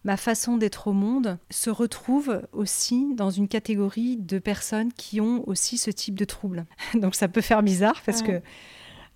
ma 0.04 0.16
façon 0.16 0.56
d'être 0.56 0.86
au 0.86 0.92
monde 0.92 1.38
se 1.50 1.70
retrouve 1.70 2.42
aussi 2.52 3.14
dans 3.14 3.30
une 3.30 3.48
catégorie 3.48 4.16
de 4.16 4.38
personnes 4.38 4.92
qui 4.92 5.20
ont 5.20 5.46
aussi 5.48 5.78
ce 5.78 5.90
type 5.90 6.14
de 6.14 6.24
trouble. 6.24 6.66
Donc 6.94 7.14
ça 7.14 7.28
peut 7.28 7.40
faire 7.40 7.62
bizarre 7.62 8.00
parce 8.06 8.22
que, 8.22 8.40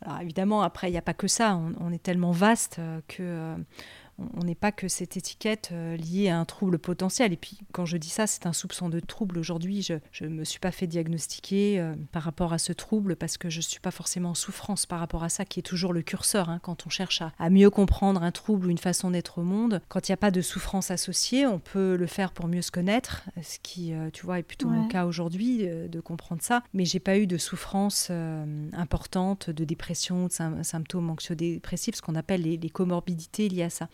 alors 0.03 0.21
évidemment, 0.21 0.62
après, 0.62 0.88
il 0.88 0.93
n'y 0.93 0.99
a 0.99 1.03
pas 1.03 1.14
que 1.14 1.29
ça, 1.29 1.59
on, 1.81 1.93
est 1.93 2.03
tellement 2.03 2.33
vaste 2.33 2.76
euh, 2.79 3.00
que... 3.09 3.55
On 4.18 4.44
n'est 4.44 4.54
pas 4.54 4.71
que 4.71 4.87
cette 4.87 5.16
étiquette 5.16 5.71
euh, 5.73 5.97
liée 5.97 6.28
à 6.28 6.38
un 6.38 6.44
trouble 6.44 6.78
potentiel. 6.78 7.33
Et 7.33 7.37
puis, 7.37 7.59
quand 7.73 7.85
je 7.85 7.97
dis 7.97 8.09
ça, 8.09 8.26
c'est 8.26 8.47
un 8.47 8.52
soupçon 8.52 8.88
de 8.88 9.00
trouble. 9.00 9.38
Aujourd'hui, 9.38 9.83
je 9.83 10.25
ne 10.25 10.30
me 10.30 10.44
suis 10.44 10.61
pas 10.61 10.71
fait 10.71 10.87
diagnostiquer 10.87 11.80
euh, 11.80 11.94
par 12.12 12.23
rapport 12.23 12.52
à 12.52 12.59
ce 12.59 12.73
trouble 12.73 13.16
parce 13.16 13.38
que 13.38 13.50
je 13.50 13.59
ne 13.59 13.62
suis 13.62 13.80
pas 13.80 13.90
forcément 13.90 14.30
en 14.30 14.35
souffrance 14.35 14.87
par 14.87 15.00
rapport 15.00 15.25
à 15.25 15.28
ça, 15.28 15.44
qui 15.44 15.59
est 15.59 15.64
toujours 15.64 15.92
le 15.92 16.02
curseur. 16.02 16.49
Hein, 16.49 16.61
quand 16.62 16.87
on 16.87 16.90
cherche 16.90 17.23
à, 17.23 17.50
mieux 17.50 17.71
comprendre 17.71 18.23
un 18.23 18.30
trouble 18.30 18.66
ou 18.66 18.71
une 18.71 18.78
façon 18.78 19.11
d'être 19.11 19.38
au 19.38 19.42
monde, 19.42 19.80
quand 19.88 20.09
il 20.09 20.12
n'y 20.12 20.14
a 20.14 20.18
pas 20.18 20.30
de 20.30 20.42
souffrance 20.42 20.90
associée, 20.90 21.47
on 21.47 21.59
peut 21.59 21.97
le 21.97 22.06
faire 22.06 22.33
pour 22.33 22.47
mieux 22.47 22.62
se 22.62 22.71
connaître, 22.71 23.25
ce 23.42 23.59
qui, 23.62 23.92
euh, 23.92 24.11
tu 24.12 24.25
vois, 24.25 24.38
est 24.38 24.44
plutôt 24.44 24.68
mon 24.68 24.87
cas 24.87 25.06
aujourd'hui 25.06 25.66
de 25.66 26.00
comprendre 26.00 26.42
ça. 26.42 26.62
Mais 26.73 26.85
j'ai 26.85 27.00
pas 27.00 27.18
eu 27.18 27.26
de 27.26 27.37
souffrance 27.37 28.11
importante, 28.73 29.50
de 29.50 29.64
dépression, 29.64 30.26
de 30.26 30.62
symptômes 30.62 31.11
anxio-dépressifs, 31.11 31.97
ce 31.97 32.02
qu'on 32.02 32.14
appelle 32.14 32.42
les 32.42 32.71
comorbidités 32.71 33.49
liées 33.49 33.64
à 33.64 33.71
ça. 33.71 33.88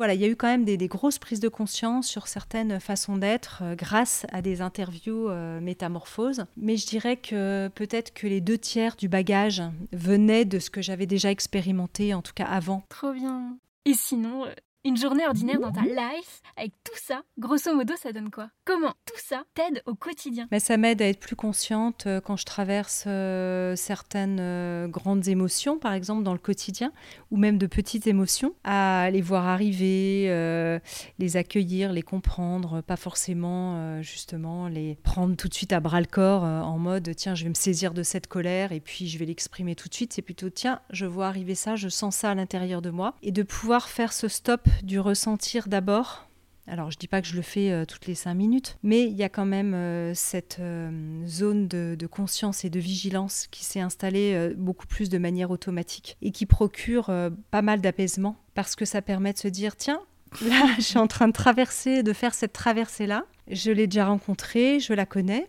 Voilà, 0.00 0.14
il 0.14 0.20
y 0.22 0.24
a 0.24 0.28
eu 0.28 0.36
quand 0.36 0.46
même 0.46 0.64
des, 0.64 0.78
grosses 0.88 1.18
prises 1.18 1.40
de 1.40 1.50
conscience 1.50 2.06
sur 2.06 2.26
certaines 2.26 2.80
façons 2.80 3.18
d'être 3.18 3.60
euh, 3.62 3.74
grâce 3.74 4.24
à 4.32 4.40
des 4.40 4.62
interviews 4.62 5.28
euh, 5.28 5.60
métamorphoses. 5.60 6.46
Mais 6.56 6.78
je 6.78 6.86
dirais 6.86 7.18
que 7.18 7.68
peut-être 7.74 8.14
que 8.14 8.26
les 8.26 8.40
deux 8.40 8.56
tiers 8.56 8.96
du 8.96 9.10
bagage 9.10 9.62
venaient 9.92 10.46
de 10.46 10.58
ce 10.58 10.70
que 10.70 10.80
j'avais 10.80 11.04
déjà 11.04 11.30
expérimenté, 11.30 12.14
en 12.14 12.22
tout 12.22 12.32
cas 12.34 12.46
avant. 12.46 12.82
Trop 12.88 13.12
bien. 13.12 13.58
Et 13.84 13.92
sinon, 13.92 14.46
une 14.84 14.96
journée 14.96 15.26
ordinaire 15.26 15.60
dans 15.60 15.72
ta 15.72 15.82
life, 15.82 16.40
avec 16.56 16.72
tout 16.84 16.96
ça, 16.96 17.22
grosso 17.38 17.74
modo, 17.74 17.94
ça 17.96 18.12
donne 18.12 18.30
quoi? 18.30 18.48
Comment 18.64 18.94
tout 19.04 19.18
ça 19.18 19.44
t'aide 19.54 19.82
au 19.86 19.94
quotidien? 19.94 20.48
Mais 20.50 20.60
Ça 20.60 20.76
m'aide 20.76 21.02
à 21.02 21.06
être 21.06 21.20
plus 21.20 21.36
consciente 21.36 22.06
euh, 22.06 22.20
quand 22.20 22.36
je 22.36 22.44
traverse 22.44 23.04
euh, 23.06 23.76
certaines 23.76 24.38
euh, 24.40 24.88
grandes 24.88 25.28
émotions, 25.28 25.78
par 25.78 25.92
exemple 25.92 26.22
dans 26.22 26.32
le 26.32 26.38
quotidien, 26.38 26.92
ou 27.30 27.36
même 27.36 27.58
de 27.58 27.66
petites 27.66 28.06
émotions, 28.06 28.54
à 28.64 29.10
les 29.10 29.20
voir 29.20 29.46
arriver, 29.46 30.80
les 31.18 31.36
accueillir, 31.36 31.92
les 31.92 32.02
comprendre, 32.02 32.80
pas 32.80 32.96
forcément 32.96 34.00
justement 34.02 34.68
les 34.68 34.96
prendre 35.02 35.36
tout 35.36 35.48
de 35.48 35.54
suite 35.54 35.72
à 35.72 35.80
bras 35.80 36.00
le 36.00 36.06
corps 36.06 36.42
en 36.42 36.78
mode 36.78 37.14
tiens, 37.16 37.34
je 37.34 37.44
vais 37.44 37.48
me 37.48 37.54
saisir 37.54 37.94
de 37.94 38.02
cette 38.02 38.26
colère 38.26 38.72
et 38.72 38.80
puis 38.80 39.08
je 39.08 39.18
vais 39.18 39.26
l'exprimer 39.26 39.74
tout 39.74 39.88
de 39.88 39.94
suite. 39.94 40.12
C'est 40.12 40.22
plutôt 40.22 40.50
tiens, 40.50 40.80
je 40.90 41.06
vois 41.06 41.26
arriver 41.26 41.54
ça, 41.54 41.76
je 41.76 41.88
sens 41.88 42.16
ça 42.16 42.30
à 42.30 42.34
l'intérieur 42.34 42.82
de 42.82 42.90
moi. 42.90 43.14
Et 43.22 43.32
de 43.32 43.42
pouvoir 43.42 43.88
faire 43.88 44.12
ce 44.12 44.28
stop 44.28 44.69
du 44.82 45.00
ressentir 45.00 45.68
d'abord. 45.68 46.26
Alors, 46.66 46.92
je 46.92 46.98
dis 46.98 47.08
pas 47.08 47.20
que 47.20 47.26
je 47.26 47.34
le 47.34 47.42
fais 47.42 47.72
euh, 47.72 47.84
toutes 47.84 48.06
les 48.06 48.14
cinq 48.14 48.34
minutes, 48.34 48.78
mais 48.84 49.02
il 49.02 49.16
y 49.16 49.24
a 49.24 49.28
quand 49.28 49.44
même 49.44 49.74
euh, 49.74 50.14
cette 50.14 50.58
euh, 50.60 51.26
zone 51.26 51.66
de, 51.66 52.06
conscience 52.06 52.64
et 52.64 52.70
de 52.70 52.78
vigilance 52.78 53.48
qui 53.50 53.64
s'est 53.64 53.80
installée 53.80 54.52
beaucoup 54.56 54.86
plus 54.86 55.08
de 55.08 55.18
manière 55.18 55.50
automatique 55.50 56.16
et 56.22 56.30
qui 56.30 56.46
procure 56.46 57.12
pas 57.50 57.62
mal 57.62 57.80
d'apaisement 57.80 58.36
parce 58.54 58.74
que 58.74 58.84
ça 58.84 59.02
permet 59.02 59.32
de 59.32 59.38
se 59.38 59.48
dire 59.48 59.76
tiens, 59.76 60.00
là, 60.42 60.66
je 60.76 60.82
suis 60.82 60.98
en 60.98 61.06
train 61.06 61.28
de 61.28 61.32
traverser, 61.32 62.02
de 62.02 62.12
faire 62.12 62.34
cette 62.34 62.52
traversée-là. 62.52 63.24
Je 63.48 63.70
l'ai 63.70 63.86
déjà 63.86 64.06
rencontrée, 64.06 64.80
je 64.80 64.92
la 64.92 65.06
connais. 65.06 65.48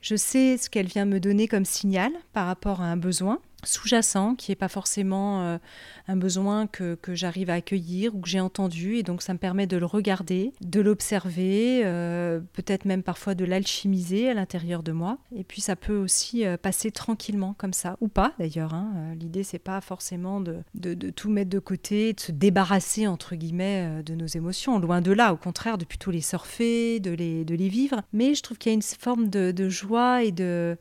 Je 0.00 0.16
sais 0.16 0.56
ce 0.56 0.70
qu'elle 0.70 0.86
vient 0.86 1.04
me 1.04 1.20
donner 1.20 1.48
comme 1.48 1.64
signal 1.64 2.12
par 2.32 2.46
rapport 2.46 2.80
à 2.80 2.84
un 2.84 2.96
besoin 2.96 3.40
sous-jacent, 3.64 4.34
qui 4.36 4.50
n'est 4.50 4.56
pas 4.56 4.68
forcément 4.68 5.42
euh, 5.42 5.58
un 6.06 6.16
besoin 6.16 6.66
que, 6.66 6.94
que 6.94 7.14
j'arrive 7.14 7.50
à 7.50 7.54
accueillir 7.54 8.14
ou 8.14 8.20
que 8.20 8.28
j'ai 8.28 8.40
entendu. 8.40 8.96
Et 8.96 9.02
donc 9.02 9.22
ça 9.22 9.32
me 9.32 9.38
permet 9.38 9.66
de 9.66 9.76
le 9.76 9.86
regarder, 9.86 10.52
de 10.60 10.80
l'observer, 10.80 11.82
euh, 11.84 12.40
peut-être 12.52 12.84
même 12.84 13.02
parfois 13.02 13.34
de 13.34 13.44
l'alchimiser 13.44 14.30
à 14.30 14.34
l'intérieur 14.34 14.82
de 14.82 14.92
moi. 14.92 15.18
Et 15.34 15.44
puis 15.44 15.60
ça 15.60 15.76
peut 15.76 15.96
aussi 15.96 16.46
euh, 16.46 16.56
passer 16.56 16.90
tranquillement 16.90 17.54
comme 17.58 17.72
ça, 17.72 17.96
ou 18.00 18.08
pas 18.08 18.32
d'ailleurs. 18.38 18.74
Hein. 18.74 19.14
L'idée, 19.18 19.42
c'est 19.42 19.58
pas 19.58 19.80
forcément 19.80 20.40
de, 20.40 20.58
de, 20.74 20.94
de, 20.94 21.10
tout 21.10 21.30
mettre 21.30 21.50
de 21.50 21.58
côté, 21.58 22.12
de 22.12 22.20
se 22.20 22.32
débarrasser, 22.32 23.06
entre 23.06 23.34
guillemets, 23.34 24.02
de 24.04 24.14
nos 24.14 24.26
émotions. 24.26 24.78
Loin 24.78 25.00
de 25.00 25.12
là, 25.12 25.32
au 25.32 25.36
contraire, 25.36 25.78
de 25.78 25.84
plutôt 25.84 26.10
les 26.10 26.20
surfer, 26.20 27.00
de 27.00 27.10
les, 27.10 27.44
de 27.44 27.54
les 27.54 27.68
vivre. 27.68 28.02
Mais 28.12 28.34
je 28.34 28.42
trouve 28.42 28.58
qu'il 28.58 28.70
y 28.70 28.74
a 28.74 28.76
une 28.76 28.82
forme 28.82 29.28
de, 29.28 29.50
de 29.50 29.68
joie 29.68 30.22
et 30.22 30.32
de 30.32 30.76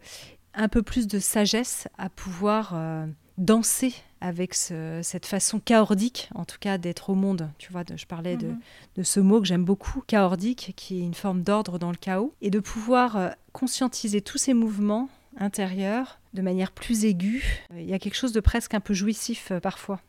un 0.58 0.68
peu 0.68 0.82
plus 0.82 1.08
de 1.08 1.20
sagesse 1.20 1.88
à 1.98 2.10
pouvoir 2.10 2.72
euh, 2.74 3.06
danser 3.38 3.94
avec 4.20 4.56
cette 4.56 5.28
façon 5.28 5.60
chaotique, 5.60 6.30
en 6.34 6.44
tout 6.44 6.58
cas, 6.60 6.80
d'être 6.80 7.12
au 7.12 7.16
monde. 7.16 7.52
Tu 7.60 7.72
vois, 7.72 7.84
je 7.96 8.06
parlais 8.08 8.36
mhm. 8.36 8.60
de, 8.96 9.04
ce 9.04 9.20
mot 9.20 9.40
que 9.40 9.46
j'aime 9.46 9.64
beaucoup, 9.64 10.02
chaotique, 10.02 10.74
qui 10.76 10.98
est 10.98 11.04
une 11.04 11.14
forme 11.14 11.44
d'ordre 11.44 11.78
dans 11.78 11.92
le 11.92 11.98
chaos, 11.98 12.34
et 12.42 12.50
de 12.50 12.60
pouvoir 12.60 13.16
euh, 13.16 13.30
conscientiser 13.54 14.22
tous 14.22 14.40
ces 14.40 14.56
mouvements 14.56 15.10
intérieurs 15.38 16.20
de 16.34 16.42
manière 16.42 16.72
plus 16.72 17.06
aiguë. 17.06 17.44
Il 17.76 17.86
y 17.86 17.94
a 17.94 18.00
quelque 18.00 18.16
chose 18.16 18.32
de 18.32 18.40
presque 18.40 18.74
un 18.74 18.80
peu 18.80 18.96
jouissif 18.96 19.52
euh, 19.52 19.60
parfois, 19.60 20.02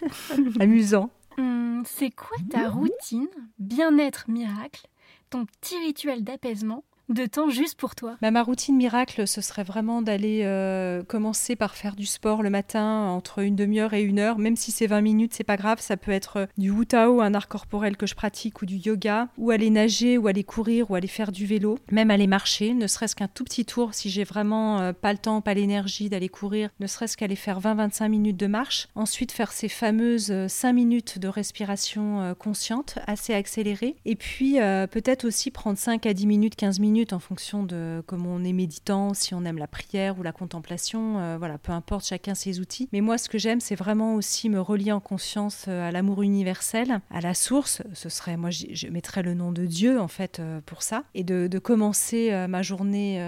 amusant. 0.60 1.10
Hum, 1.36 1.82
c'est 1.84 2.10
quoi 2.10 2.36
ta 2.50 2.68
routine, 2.68 3.28
bien-être 3.58 4.30
miracle, 4.30 4.86
ton 5.30 5.46
petit 5.46 5.78
rituel 5.78 6.22
d'apaisement 6.22 6.84
de 7.08 7.26
temps 7.26 7.48
juste 7.48 7.78
pour 7.78 7.94
toi 7.94 8.16
bah, 8.20 8.30
Ma 8.30 8.42
routine 8.42 8.76
miracle, 8.76 9.26
ce 9.26 9.40
serait 9.40 9.64
vraiment 9.64 10.02
d'aller 10.02 10.42
euh, 10.44 11.02
commencer 11.02 11.56
par 11.56 11.74
faire 11.74 11.96
du 11.96 12.06
sport 12.06 12.42
le 12.42 12.50
matin 12.50 13.06
entre 13.08 13.40
une 13.40 13.56
demi-heure 13.56 13.94
et 13.94 14.02
une 14.02 14.18
heure, 14.18 14.38
même 14.38 14.56
si 14.56 14.70
c'est 14.70 14.86
20 14.86 15.00
minutes, 15.00 15.32
c'est 15.34 15.44
pas 15.44 15.56
grave. 15.56 15.78
Ça 15.80 15.96
peut 15.96 16.12
être 16.12 16.36
euh, 16.36 16.46
du 16.58 16.70
Wu 16.70 16.86
Tao, 16.86 17.20
un 17.20 17.34
art 17.34 17.48
corporel 17.48 17.96
que 17.96 18.06
je 18.06 18.14
pratique, 18.14 18.60
ou 18.62 18.66
du 18.66 18.76
yoga, 18.76 19.28
ou 19.38 19.50
aller 19.50 19.70
nager, 19.70 20.18
ou 20.18 20.26
aller 20.26 20.44
courir, 20.44 20.90
ou 20.90 20.94
aller 20.94 21.08
faire 21.08 21.32
du 21.32 21.46
vélo, 21.46 21.78
même 21.90 22.10
aller 22.10 22.26
marcher, 22.26 22.74
ne 22.74 22.86
serait-ce 22.86 23.16
qu'un 23.16 23.28
tout 23.28 23.44
petit 23.44 23.64
tour 23.64 23.94
si 23.94 24.10
j'ai 24.10 24.24
vraiment 24.24 24.80
euh, 24.80 24.92
pas 24.92 25.12
le 25.12 25.18
temps, 25.18 25.40
pas 25.40 25.54
l'énergie 25.54 26.08
d'aller 26.08 26.28
courir, 26.28 26.68
ne 26.80 26.86
serait-ce 26.86 27.16
qu'aller 27.16 27.36
faire 27.36 27.60
20-25 27.60 28.08
minutes 28.08 28.36
de 28.36 28.46
marche. 28.46 28.88
Ensuite, 28.94 29.32
faire 29.32 29.52
ces 29.52 29.68
fameuses 29.68 30.46
5 30.48 30.72
minutes 30.72 31.18
de 31.18 31.28
respiration 31.28 32.34
consciente, 32.38 32.98
assez 33.06 33.32
accélérée. 33.34 33.96
Et 34.04 34.14
puis, 34.14 34.54
peut-être 34.90 35.24
aussi 35.24 35.50
prendre 35.50 35.78
5 35.78 36.06
à 36.06 36.12
10 36.12 36.26
minutes, 36.26 36.56
15 36.56 36.80
minutes 36.80 36.97
en 37.12 37.18
fonction 37.18 37.62
de 37.62 38.02
comment 38.06 38.30
on 38.30 38.44
est 38.44 38.52
méditant, 38.52 39.14
si 39.14 39.34
on 39.34 39.44
aime 39.44 39.58
la 39.58 39.66
prière 39.66 40.18
ou 40.18 40.22
la 40.22 40.32
contemplation. 40.32 41.18
Euh, 41.18 41.36
voilà, 41.38 41.58
peu 41.58 41.72
importe, 41.72 42.06
chacun 42.06 42.34
ses 42.34 42.60
outils. 42.60 42.88
Mais 42.92 43.00
moi, 43.00 43.18
ce 43.18 43.28
que 43.28 43.38
j'aime, 43.38 43.60
c'est 43.60 43.74
vraiment 43.74 44.14
aussi 44.14 44.48
me 44.48 44.60
relier 44.60 44.92
en 44.92 45.00
conscience 45.00 45.66
euh, 45.68 45.88
à 45.88 45.90
l'amour 45.90 46.22
universel, 46.22 47.00
à 47.10 47.20
la 47.20 47.34
source. 47.34 47.82
Ce 47.94 48.08
serait, 48.08 48.36
moi, 48.36 48.50
je 48.50 48.88
mettrais 48.88 49.22
le 49.22 49.34
nom 49.34 49.52
de 49.52 49.66
Dieu 49.66 50.00
en 50.00 50.08
fait 50.08 50.40
pour 50.66 50.82
ça, 50.82 51.04
et 51.14 51.24
de, 51.24 51.58
commencer 51.58 52.46
ma 52.48 52.62
journée 52.62 53.18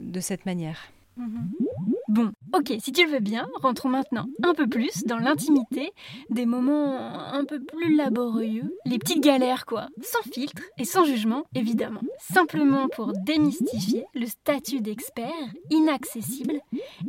de 0.00 0.20
cette 0.20 0.46
manière. 0.46 0.90
Mhm. 1.16 1.50
Bon, 2.08 2.30
ok, 2.54 2.72
si 2.80 2.90
tu 2.90 3.04
le 3.04 3.10
veux 3.12 3.20
bien, 3.20 3.46
rentrons 3.60 3.90
maintenant 3.90 4.24
un 4.42 4.54
peu 4.54 4.66
plus 4.66 5.04
dans 5.04 5.18
l'intimité, 5.18 5.92
des 6.30 6.46
moments 6.46 6.96
un 6.96 7.44
peu 7.44 7.60
plus 7.62 7.94
laborieux, 7.94 8.74
les 8.86 8.98
petites 8.98 9.22
galères 9.22 9.66
quoi, 9.66 9.88
sans 10.00 10.22
filtre 10.32 10.62
et 10.78 10.86
sans 10.86 11.04
jugement 11.04 11.44
évidemment, 11.54 12.00
simplement 12.18 12.88
pour 12.88 13.12
démystifier 13.12 14.06
le 14.14 14.24
statut 14.24 14.80
d'expert 14.80 15.28
inaccessible 15.68 16.60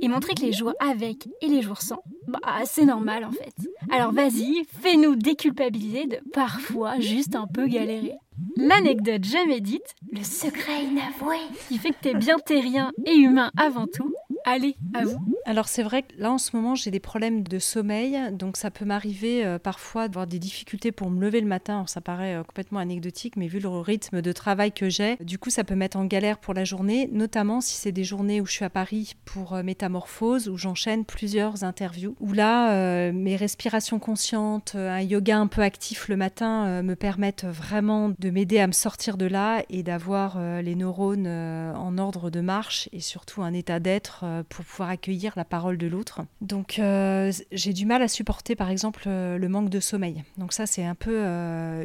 et 0.02 0.10
montrer 0.10 0.34
que 0.34 0.42
les 0.42 0.52
jours 0.52 0.74
avec 0.82 1.30
et 1.42 1.48
les 1.48 1.62
jours 1.62 1.82
sans, 1.82 2.04
bah 2.28 2.40
c'est 2.66 2.86
normal 2.86 3.24
en 3.24 3.32
fait. 3.32 3.56
Alors 3.92 4.12
vas-y, 4.12 4.66
fais-nous 4.82 5.16
déculpabiliser 5.16 6.08
de 6.08 6.20
parfois 6.34 7.00
juste 7.00 7.38
un 7.38 7.48
peu 7.48 7.68
galérer. 7.68 8.18
L'anecdote 8.56 9.24
jamais 9.24 9.62
dite, 9.62 9.96
le 10.12 10.24
secret 10.24 10.84
inavoué, 10.84 11.38
qui 11.68 11.78
fait 11.78 11.92
que 11.92 12.02
t'es 12.02 12.14
bien 12.14 12.38
terrien 12.40 12.92
et 13.06 13.16
humain 13.16 13.52
avant 13.58 13.88
tout, 13.88 14.14
Allez, 14.52 14.76
à 14.96 15.04
vous. 15.04 15.20
Alors 15.46 15.68
c'est 15.68 15.84
vrai 15.84 16.02
que 16.02 16.14
là 16.18 16.32
en 16.32 16.40
ce 16.40 16.56
moment 16.56 16.74
j'ai 16.74 16.90
des 16.90 17.00
problèmes 17.00 17.44
de 17.44 17.60
sommeil, 17.60 18.20
donc 18.32 18.58
ça 18.58 18.72
peut 18.72 18.86
m'arriver 18.86 19.46
euh, 19.46 19.60
parfois 19.60 20.08
d'avoir 20.08 20.26
des 20.26 20.40
difficultés 20.40 20.92
pour 20.92 21.12
me 21.12 21.22
lever 21.22 21.40
le 21.40 21.48
matin. 21.48 21.76
Alors, 21.76 21.90
ça 21.90 22.02
paraît 22.02 22.36
euh, 22.36 22.44
complètement 22.44 22.80
anecdotique, 22.80 23.36
mais 23.36 23.48
vu 23.48 23.60
le 23.60 23.70
rythme 23.70 24.24
de 24.24 24.32
travail 24.32 24.72
que 24.72 24.90
j'ai, 24.90 25.18
du 25.18 25.38
coup 25.38 25.52
ça 25.52 25.64
peut 25.64 25.76
mettre 25.76 25.98
en 25.98 26.06
galère 26.06 26.40
pour 26.40 26.56
la 26.56 26.64
journée, 26.64 27.10
notamment 27.12 27.62
si 27.62 27.76
c'est 27.76 27.92
des 27.92 28.04
journées 28.04 28.42
où 28.42 28.48
je 28.48 28.54
suis 28.54 28.66
à 28.66 28.72
Paris 28.72 29.14
pour 29.26 29.54
euh, 29.54 29.62
métamorphose, 29.62 30.50
où 30.50 30.58
j'enchaîne 30.58 31.06
plusieurs 31.06 31.64
interviews, 31.64 32.16
où 32.20 32.34
là 32.34 33.12
mes 33.12 33.36
respirations 33.36 34.00
conscientes, 34.00 34.76
un 34.76 35.02
yoga 35.02 35.38
un 35.38 35.48
peu 35.48 35.62
actif 35.62 36.08
le 36.08 36.16
matin 36.16 36.82
me 36.82 36.96
permettent 36.96 37.46
vraiment 37.46 38.12
de 38.18 38.30
m'aider 38.30 38.60
à 38.60 38.68
me 38.68 38.72
sortir 38.72 39.18
de 39.18 39.26
là 39.26 39.64
et 39.70 39.84
d'avoir 39.84 40.40
les 40.62 40.76
neurones 40.76 41.28
en 41.28 41.98
ordre 41.98 42.30
de 42.30 42.42
marche 42.42 42.90
et 42.92 43.00
surtout 43.00 43.42
un 43.42 43.54
état 43.54 43.80
d'être 43.80 44.26
pour 44.44 44.66
pouvoir 44.66 44.90
accueillir 44.90 45.34
la 45.36 45.46
parole 45.46 45.78
de 45.78 45.88
l'autre. 45.88 46.22
Donc 46.42 46.80
euh, 46.80 47.32
j'ai 47.52 47.74
du 47.74 47.86
mal 47.86 48.02
à 48.02 48.08
supporter 48.08 48.56
par 48.56 48.70
exemple 48.70 49.04
euh, 49.08 49.38
le 49.38 49.50
manque 49.50 49.70
de 49.70 49.80
sommeil. 49.80 50.24
Donc 50.38 50.54
ça 50.54 50.66
c'est 50.66 50.84
un 50.84 50.96
peu 50.96 51.20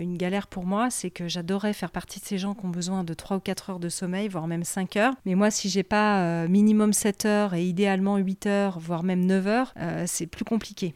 une 0.00 0.16
galère 0.16 0.46
pour 0.46 0.64
moi, 0.64 0.90
c'est 0.90 1.10
que 1.10 1.28
j'adorais 1.28 1.72
faire 1.72 1.90
partie 1.90 2.20
de 2.20 2.24
ces 2.24 2.38
gens 2.38 2.54
qui 2.54 2.64
ont 2.64 2.70
besoin 2.70 3.04
de 3.04 3.14
3 3.14 3.38
ou 3.38 3.40
4 3.40 3.70
heures 3.70 3.80
de 3.80 3.88
sommeil, 3.88 4.28
voire 4.28 4.46
même 4.46 4.64
5 4.64 4.96
heures. 4.96 5.14
Mais 5.26 5.34
moi 5.34 5.50
si 5.50 5.68
j'ai 5.68 5.82
pas 5.82 6.46
minimum 6.48 6.92
7 6.92 7.24
heures 7.24 7.54
et 7.54 7.64
idéalement 7.64 8.16
8 8.16 8.46
heures, 8.46 8.78
voire 8.78 9.02
même 9.02 9.24
9 9.24 9.46
heures, 9.46 9.74
c'est 10.06 10.26
plus 10.26 10.44
compliqué. 10.44 10.94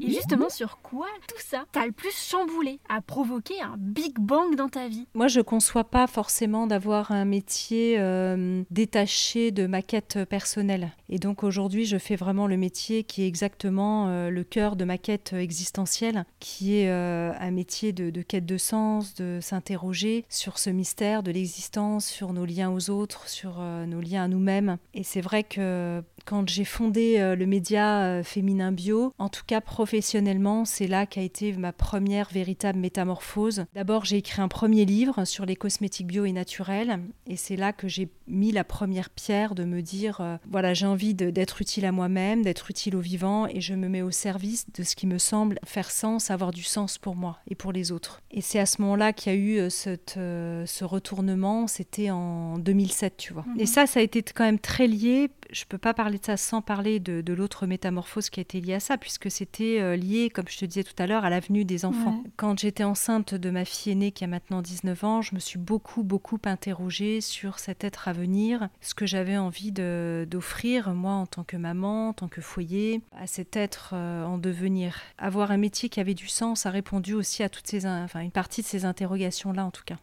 Et 0.00 0.10
justement, 0.10 0.48
sur 0.48 0.78
quoi 0.82 1.06
tout 1.28 1.42
ça 1.44 1.64
t'a 1.72 1.86
le 1.86 1.92
plus 1.92 2.14
chamboulé, 2.14 2.80
a 2.88 3.00
provoqué 3.00 3.60
un 3.60 3.74
big 3.78 4.18
bang 4.18 4.54
dans 4.56 4.68
ta 4.68 4.88
vie? 4.88 5.06
Moi, 5.14 5.28
je 5.28 5.40
conçois 5.40 5.84
pas 5.84 6.06
forcément 6.06 6.66
d'avoir 6.66 7.12
un 7.12 7.24
métier 7.24 7.96
euh, 7.98 8.62
détaché 8.70 9.50
de 9.50 9.66
ma 9.66 9.82
quête 9.82 10.24
personnelle. 10.28 10.92
Et 11.08 11.18
donc 11.18 11.42
aujourd'hui, 11.42 11.84
je 11.84 11.96
fais 11.96 12.16
vraiment 12.16 12.46
le 12.46 12.56
métier 12.56 13.04
qui 13.04 13.22
est 13.22 13.26
exactement 13.26 14.08
euh, 14.08 14.30
le 14.30 14.44
cœur 14.44 14.76
de 14.76 14.84
ma 14.84 14.98
quête 14.98 15.32
existentielle, 15.32 16.24
qui 16.38 16.76
est 16.76 16.90
euh, 16.90 17.32
un 17.38 17.50
métier 17.50 17.92
de, 17.92 18.22
quête 18.22 18.46
de 18.46 18.58
sens, 18.58 19.14
de 19.14 19.38
s'interroger 19.40 20.24
sur 20.28 20.58
ce 20.58 20.70
mystère 20.70 21.22
de 21.22 21.30
l'existence, 21.30 22.06
sur 22.06 22.32
nos 22.32 22.44
liens 22.44 22.70
aux 22.70 22.90
autres, 22.90 23.28
sur 23.28 23.60
nos 23.60 24.00
liens 24.00 24.24
à 24.24 24.28
nous-mêmes. 24.28 24.78
Et 24.94 25.02
c'est 25.02 25.20
vrai 25.20 25.44
que 25.44 26.02
quand 26.24 26.48
j'ai 26.48 26.64
fondé 26.64 27.34
le 27.36 27.46
média 27.46 28.22
féminin 28.22 28.72
bio, 28.72 29.12
en 29.18 29.28
tout 29.28 29.44
cas 29.46 29.60
professionnellement, 29.78 30.64
c'est 30.64 30.88
là 30.88 31.06
qu'a 31.06 31.20
été 31.20 31.52
ma 31.52 31.72
première 31.72 32.30
véritable 32.30 32.80
métamorphose. 32.80 33.66
D'abord, 33.76 34.04
j'ai 34.04 34.16
écrit 34.16 34.42
un 34.42 34.48
premier 34.48 34.84
livre 34.84 35.24
sur 35.24 35.46
les 35.46 35.54
cosmétiques 35.54 36.08
bio 36.08 36.24
et 36.24 36.32
naturels, 36.32 36.98
et 37.28 37.36
c'est 37.36 37.54
là 37.54 37.72
que 37.72 37.86
j'ai 37.86 38.08
mis 38.26 38.50
la 38.50 38.64
première 38.64 39.08
pierre 39.08 39.54
de 39.54 39.62
me 39.62 39.80
dire, 39.80 40.20
euh, 40.20 40.36
voilà, 40.50 40.74
j'ai 40.74 40.86
envie 40.86 41.14
d'être 41.14 41.62
utile 41.62 41.84
à 41.84 41.92
moi-même, 41.92 42.42
d'être 42.42 42.72
utile 42.72 42.96
aux 42.96 43.00
vivants, 43.00 43.46
et 43.46 43.60
je 43.60 43.74
me 43.74 43.88
mets 43.88 44.02
au 44.02 44.10
service 44.10 44.66
de 44.76 44.82
ce 44.82 44.96
qui 44.96 45.06
me 45.06 45.18
semble 45.18 45.60
faire 45.64 45.92
sens, 45.92 46.32
avoir 46.32 46.50
du 46.50 46.64
sens 46.64 46.98
pour 46.98 47.14
moi 47.14 47.38
et 47.48 47.54
pour 47.54 47.70
les 47.70 47.92
autres. 47.92 48.20
Et 48.32 48.40
c'est 48.40 48.58
à 48.58 48.66
ce 48.66 48.82
moment-là 48.82 49.12
qu'il 49.12 49.32
y 49.32 49.36
a 49.36 49.38
eu 49.38 49.58
euh, 49.58 49.70
cette, 49.70 50.16
euh, 50.16 50.66
ce 50.66 50.84
retournement, 50.84 51.68
c'était 51.68 52.10
en 52.10 52.58
2007, 52.58 53.16
tu 53.16 53.32
vois. 53.32 53.44
Et 53.56 53.60
mhm. 53.60 53.66
ça, 53.66 53.86
ça 53.86 54.00
a 54.00 54.02
été 54.02 54.24
quand 54.24 54.44
même 54.44 54.58
très 54.58 54.88
lié, 54.88 55.30
je 55.50 55.64
peux 55.64 55.78
pas 55.78 55.94
parler 55.94 56.18
de 56.18 56.24
ça 56.24 56.36
sans 56.36 56.62
parler 56.62 57.00
de, 57.00 57.20
de 57.20 57.32
l'autre 57.32 57.66
métamorphose 57.66 58.30
qui 58.30 58.40
a 58.40 58.42
été 58.42 58.60
liée 58.60 58.74
à 58.74 58.80
ça, 58.80 58.98
puisque 58.98 59.30
c'était 59.30 59.80
euh, 59.80 59.96
lié, 59.96 60.30
comme 60.30 60.48
je 60.48 60.58
te 60.58 60.64
disais 60.64 60.84
tout 60.84 60.94
à 60.98 61.06
l'heure, 61.06 61.24
à 61.24 61.30
l'avenue 61.30 61.64
des 61.64 61.84
enfants. 61.84 62.22
Quand 62.36 62.58
j'étais 62.58 62.84
enceinte 62.84 63.34
de 63.34 63.50
ma 63.50 63.64
fille 63.64 63.92
aînée 63.92 64.12
qui 64.12 64.24
a 64.24 64.26
maintenant 64.26 64.62
19 64.62 65.04
ans, 65.04 65.22
je 65.22 65.34
me 65.34 65.40
suis 65.40 65.58
beaucoup, 65.58 66.02
beaucoup 66.02 66.38
interrogée 66.44 67.20
sur 67.20 67.58
cet 67.58 67.84
être 67.84 68.08
à 68.08 68.12
venir, 68.12 68.68
ce 68.80 68.94
que 68.94 69.06
j'avais 69.06 69.38
envie 69.38 69.72
d'offrir, 69.72 70.94
moi, 70.94 71.12
en 71.12 71.26
tant 71.26 71.44
que 71.44 71.56
maman, 71.56 72.10
en 72.10 72.12
tant 72.12 72.28
que 72.28 72.40
foyer, 72.40 73.02
à 73.12 73.26
cet 73.26 73.56
être 73.56 73.90
euh, 73.94 74.24
en 74.24 74.38
devenir. 74.38 74.96
Avoir 75.18 75.50
un 75.50 75.56
métier 75.56 75.88
qui 75.88 76.00
avait 76.00 76.14
du 76.14 76.28
sens 76.28 76.66
a 76.66 76.70
répondu 76.70 77.14
aussi 77.14 77.42
à 77.42 77.48
toutes 77.48 77.66
ces, 77.66 77.86
enfin, 77.86 78.20
une 78.20 78.30
partie 78.30 78.62
de 78.62 78.66
ces 78.66 78.84
interrogations-là, 78.84 79.64
en 79.64 79.70
tout 79.70 79.84
cas. 79.84 79.96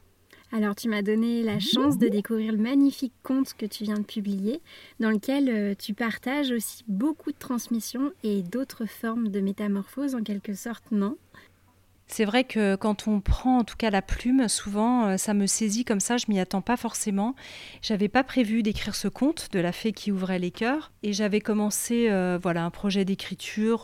Alors 0.52 0.76
tu 0.76 0.88
m'as 0.88 1.02
donné 1.02 1.44
la 1.44 1.60
chance 1.60 1.98
de 1.98 2.08
découvrir 2.08 2.52
le 2.52 2.58
magnifique 2.58 3.14
conte 3.24 3.54
que 3.56 3.66
tu 3.66 3.84
viens 3.84 3.98
de 3.98 4.04
publier, 4.04 4.62
dans 5.00 5.10
lequel 5.10 5.50
euh, 5.50 5.74
tu 5.78 5.94
partages 5.94 6.52
aussi 6.52 6.84
beaucoup 6.88 7.32
de 7.32 7.38
transmissions 7.38 8.12
et 8.24 8.42
d'autres 8.42 8.86
formes 8.86 9.30
de 9.30 9.40
métamorphose 9.40 10.16
en 10.16 10.22
quelque 10.22 10.54
sorte, 10.54 10.92
non? 10.92 11.18
C'est 12.08 12.26
vrai 12.26 12.44
que 12.44 12.76
quand 12.76 13.08
on 13.08 13.20
prend 13.20 13.58
en 13.58 13.64
tout 13.64 13.78
cas 13.78 13.90
la 13.90 14.04
plume, 14.04 14.48
souvent 14.48 15.08
euh, 15.08 15.18
ça 15.18 15.34
me 15.34 15.48
saisit 15.48 15.86
comme 15.86 16.00
ça, 16.00 16.18
je 16.18 16.26
m'y 16.30 16.40
attends 16.40 16.62
pas 16.62 16.78
forcément. 16.78 17.36
J'avais 17.82 18.10
pas 18.10 18.24
prévu 18.24 18.62
d'écrire 18.62 18.94
ce 18.94 19.08
conte 19.08 19.50
de 19.52 19.60
la 19.60 19.72
fée 19.72 19.92
qui 19.92 20.12
ouvrait 20.12 20.38
les 20.38 20.52
cœurs 20.52 20.92
et 21.02 21.14
j'avais 21.14 21.42
commencé 21.42 22.08
euh, 22.10 22.38
voilà 22.42 22.64
un 22.64 22.70
projet 22.70 23.06
d'écriture 23.06 23.82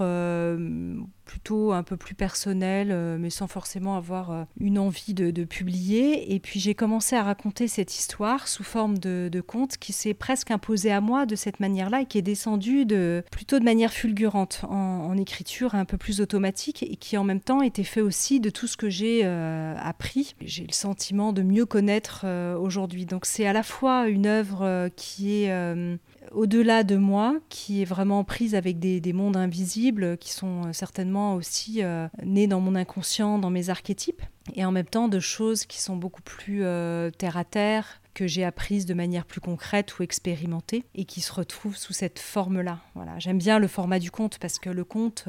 plutôt 1.25 1.71
un 1.71 1.83
peu 1.83 1.97
plus 1.97 2.15
personnel, 2.15 2.89
euh, 2.91 3.17
mais 3.19 3.29
sans 3.29 3.47
forcément 3.47 3.95
avoir 3.95 4.31
euh, 4.31 4.43
une 4.59 4.79
envie 4.79 5.13
de, 5.13 5.31
publier. 5.43 6.33
Et 6.33 6.39
puis 6.39 6.59
j'ai 6.59 6.75
commencé 6.75 7.15
à 7.15 7.23
raconter 7.23 7.67
cette 7.67 7.97
histoire 7.97 8.47
sous 8.47 8.63
forme 8.63 8.97
de, 8.97 9.41
conte 9.45 9.77
qui 9.77 9.91
s'est 9.91 10.13
presque 10.13 10.51
imposé 10.51 10.91
à 10.91 11.01
moi 11.01 11.25
de 11.25 11.35
cette 11.35 11.59
manière-là 11.59 12.01
et 12.01 12.05
qui 12.05 12.17
est 12.17 12.21
descendu 12.21 12.85
de, 12.85 13.23
plutôt 13.31 13.59
de 13.59 13.63
manière 13.63 13.91
fulgurante 13.91 14.61
en, 14.69 15.17
écriture 15.17 15.75
un 15.75 15.85
peu 15.85 15.97
plus 15.97 16.21
automatique 16.21 16.83
et 16.83 16.95
qui 16.95 17.17
en 17.17 17.23
même 17.23 17.41
temps 17.41 17.61
était 17.61 17.83
fait 17.83 18.01
aussi 18.01 18.39
de 18.39 18.49
tout 18.49 18.65
ce 18.65 18.77
que 18.77 18.89
j'ai 18.89 19.21
euh, 19.23 19.75
appris. 19.77 20.35
J'ai 20.41 20.65
le 20.65 20.73
sentiment 20.73 21.33
de 21.33 21.41
mieux 21.41 21.65
connaître 21.65 22.25
aujourd'hui. 22.59 23.05
Donc 23.05 23.25
c'est 23.25 23.45
à 23.45 23.53
la 23.53 23.63
fois 23.63 24.07
une 24.07 24.25
œuvre 24.25 24.89
qui 24.95 25.43
est 25.43 25.99
au-delà 26.31 26.83
de 26.83 26.95
moi, 26.95 27.39
qui 27.49 27.81
est 27.81 27.85
vraiment 27.85 28.23
prise 28.23 28.55
avec 28.55 28.79
des, 28.79 29.13
mondes 29.13 29.37
invisibles 29.37 30.17
qui 30.17 30.31
sont 30.31 30.67
euh, 30.67 30.73
certainement 30.73 31.35
aussi 31.35 31.83
euh, 31.83 32.07
nés 32.23 32.47
dans 32.47 32.59
mon 32.59 32.75
inconscient, 32.75 33.39
dans 33.39 33.49
mes 33.49 33.69
archétypes, 33.69 34.21
et 34.55 34.63
en 34.63 34.71
même 34.71 34.85
temps 34.85 35.07
de 35.07 35.19
choses 35.19 35.65
qui 35.65 35.81
sont 35.81 35.95
beaucoup 35.95 36.21
plus 36.21 36.63
euh, 36.63 37.09
terre 37.11 37.37
à 37.37 37.43
terre, 37.43 38.01
que 38.13 38.27
j'ai 38.27 38.43
apprises 38.43 38.85
de 38.85 38.93
manière 38.93 39.25
plus 39.25 39.41
concrète 39.41 39.97
ou 39.97 40.03
expérimentée, 40.03 40.83
et 40.95 41.05
qui 41.05 41.21
se 41.21 41.33
retrouvent 41.33 41.77
sous 41.77 41.93
cette 41.93 42.19
forme-là. 42.19 42.79
Voilà. 42.95 43.17
J'aime 43.19 43.37
bien 43.37 43.57
le 43.57 43.67
format 43.67 43.99
du 43.99 44.11
conte 44.11 44.37
parce 44.37 44.59
que 44.59 44.69
le 44.69 44.83
conte, 44.83 45.25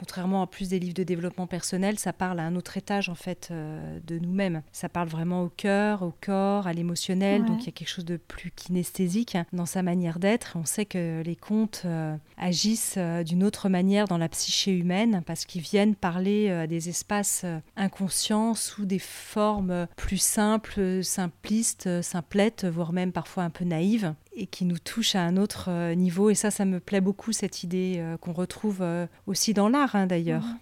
contrairement 0.00 0.40
à 0.40 0.46
plus 0.46 0.70
des 0.70 0.78
livres 0.78 0.94
de 0.94 1.02
développement 1.02 1.46
personnel, 1.46 1.98
ça 1.98 2.14
parle 2.14 2.40
à 2.40 2.44
un 2.44 2.56
autre 2.56 2.78
étage 2.78 3.10
en 3.10 3.14
fait 3.14 3.48
euh, 3.50 3.98
de 4.06 4.18
nous-mêmes. 4.18 4.62
Ça 4.72 4.88
parle 4.88 5.08
vraiment 5.08 5.42
au 5.42 5.50
cœur, 5.50 6.00
au 6.00 6.14
corps, 6.22 6.66
à 6.66 6.72
l'émotionnel. 6.72 7.44
Donc 7.44 7.60
il 7.60 7.66
y 7.66 7.68
a 7.68 7.72
quelque 7.72 7.90
chose 7.90 8.06
de 8.06 8.16
plus 8.16 8.50
kinesthésique 8.50 9.36
dans 9.52 9.66
sa 9.66 9.82
manière 9.82 10.18
d'être. 10.18 10.56
On 10.56 10.64
sait 10.64 10.86
que 10.86 11.20
les 11.22 11.36
contes 11.36 11.82
euh, 11.84 12.16
agissent 12.38 12.94
euh, 12.96 13.22
d'une 13.22 13.44
autre 13.44 13.68
manière 13.68 14.08
dans 14.08 14.16
la 14.16 14.30
psyché 14.30 14.72
humaine 14.74 15.22
parce 15.26 15.44
qu'ils 15.44 15.60
viennent 15.60 15.94
parler 15.94 16.48
à 16.48 16.66
des 16.66 16.88
espaces 16.88 17.44
inconscients 17.76 18.54
sous 18.54 18.86
des 18.86 18.98
formes 18.98 19.86
plus 19.96 20.22
simples, 20.22 21.04
simplistes, 21.04 22.00
simplettes, 22.00 22.64
voire 22.64 22.94
même 22.94 23.12
parfois 23.12 23.42
un 23.42 23.50
peu 23.50 23.66
naïves 23.66 24.14
et 24.32 24.46
qui 24.46 24.64
nous 24.64 24.78
touche 24.78 25.14
à 25.14 25.22
un 25.22 25.36
autre 25.36 25.66
euh, 25.68 25.94
niveau. 25.94 26.30
Et 26.30 26.34
ça, 26.34 26.50
ça 26.50 26.64
me 26.64 26.80
plaît 26.80 27.00
beaucoup, 27.00 27.32
cette 27.32 27.62
idée 27.62 27.96
euh, 27.98 28.16
qu'on 28.16 28.32
retrouve 28.32 28.78
euh, 28.80 29.06
aussi 29.26 29.54
dans 29.54 29.68
l'art, 29.68 29.94
hein, 29.96 30.06
d'ailleurs. 30.06 30.44
Mhm. 30.44 30.58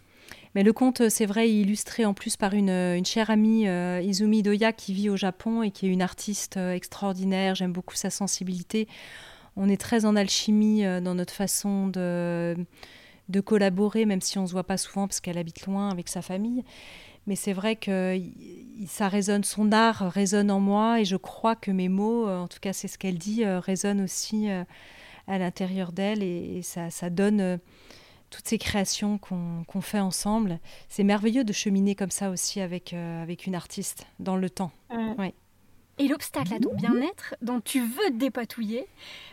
Mais 0.54 0.62
le 0.62 0.72
conte, 0.72 1.08
c'est 1.10 1.26
vrai, 1.26 1.50
illustré 1.50 2.04
en 2.04 2.14
plus 2.14 2.36
par 2.36 2.54
une, 2.54 2.70
une 2.70 3.04
chère 3.04 3.30
amie, 3.30 3.66
Izumi 3.66 4.42
Doya, 4.42 4.72
qui 4.72 4.94
vit 4.94 5.10
au 5.10 5.16
Japon 5.16 5.62
et 5.62 5.70
qui 5.70 5.86
est 5.86 5.90
une 5.90 6.02
artiste 6.02 6.56
extraordinaire. 6.56 7.54
J'aime 7.54 7.72
beaucoup 7.72 7.94
sa 7.94 8.08
sensibilité. 8.08 8.88
On 9.56 9.68
est 9.68 9.80
très 9.80 10.06
en 10.06 10.16
alchimie 10.16 10.82
dans 11.02 11.14
notre 11.14 11.34
façon 11.34 11.88
de, 11.88 12.56
de 13.28 13.40
collaborer, 13.40 14.06
même 14.06 14.22
si 14.22 14.38
on 14.38 14.42
ne 14.42 14.46
se 14.46 14.52
voit 14.52 14.64
pas 14.64 14.78
souvent 14.78 15.06
parce 15.06 15.20
qu'elle 15.20 15.38
habite 15.38 15.66
loin 15.66 15.90
avec 15.90 16.08
sa 16.08 16.22
famille. 16.22 16.64
Mais 17.26 17.36
c'est 17.36 17.52
vrai 17.52 17.76
que 17.76 18.18
ça 18.86 19.08
résonne, 19.08 19.44
son 19.44 19.72
art 19.72 20.10
résonne 20.10 20.50
en 20.50 20.60
moi 20.60 21.00
et 21.00 21.04
je 21.04 21.16
crois 21.16 21.56
que 21.56 21.70
mes 21.70 21.88
mots, 21.88 22.28
en 22.28 22.48
tout 22.48 22.60
cas 22.60 22.72
c'est 22.72 22.88
ce 22.88 22.98
qu'elle 22.98 23.18
dit, 23.18 23.44
résonnent 23.44 24.02
aussi 24.02 24.48
à 25.26 25.38
l'intérieur 25.38 25.92
d'elle 25.92 26.22
et, 26.22 26.62
ça, 26.62 26.90
ça, 26.90 27.10
donne 27.10 27.58
toutes 28.30 28.46
ces 28.46 28.58
créations 28.58 29.18
qu'on 29.18 29.80
fait 29.80 30.00
ensemble. 30.00 30.60
C'est 30.88 31.04
merveilleux 31.04 31.44
de 31.44 31.52
cheminer 31.52 31.94
comme 31.94 32.10
ça 32.10 32.30
aussi 32.30 32.60
avec, 32.60 32.92
avec 32.92 33.46
une 33.46 33.54
artiste 33.54 34.06
dans 34.20 34.36
le 34.36 34.48
temps. 34.48 34.70
Ouais 35.18 35.34
et 35.98 36.08
l'obstacle 36.08 36.54
à 36.54 36.58
ton 36.58 36.74
bien-être 36.74 37.34
dont 37.42 37.60
tu 37.60 37.80
veux 37.80 38.10
te 38.10 38.18
dépatouiller, 38.18 38.86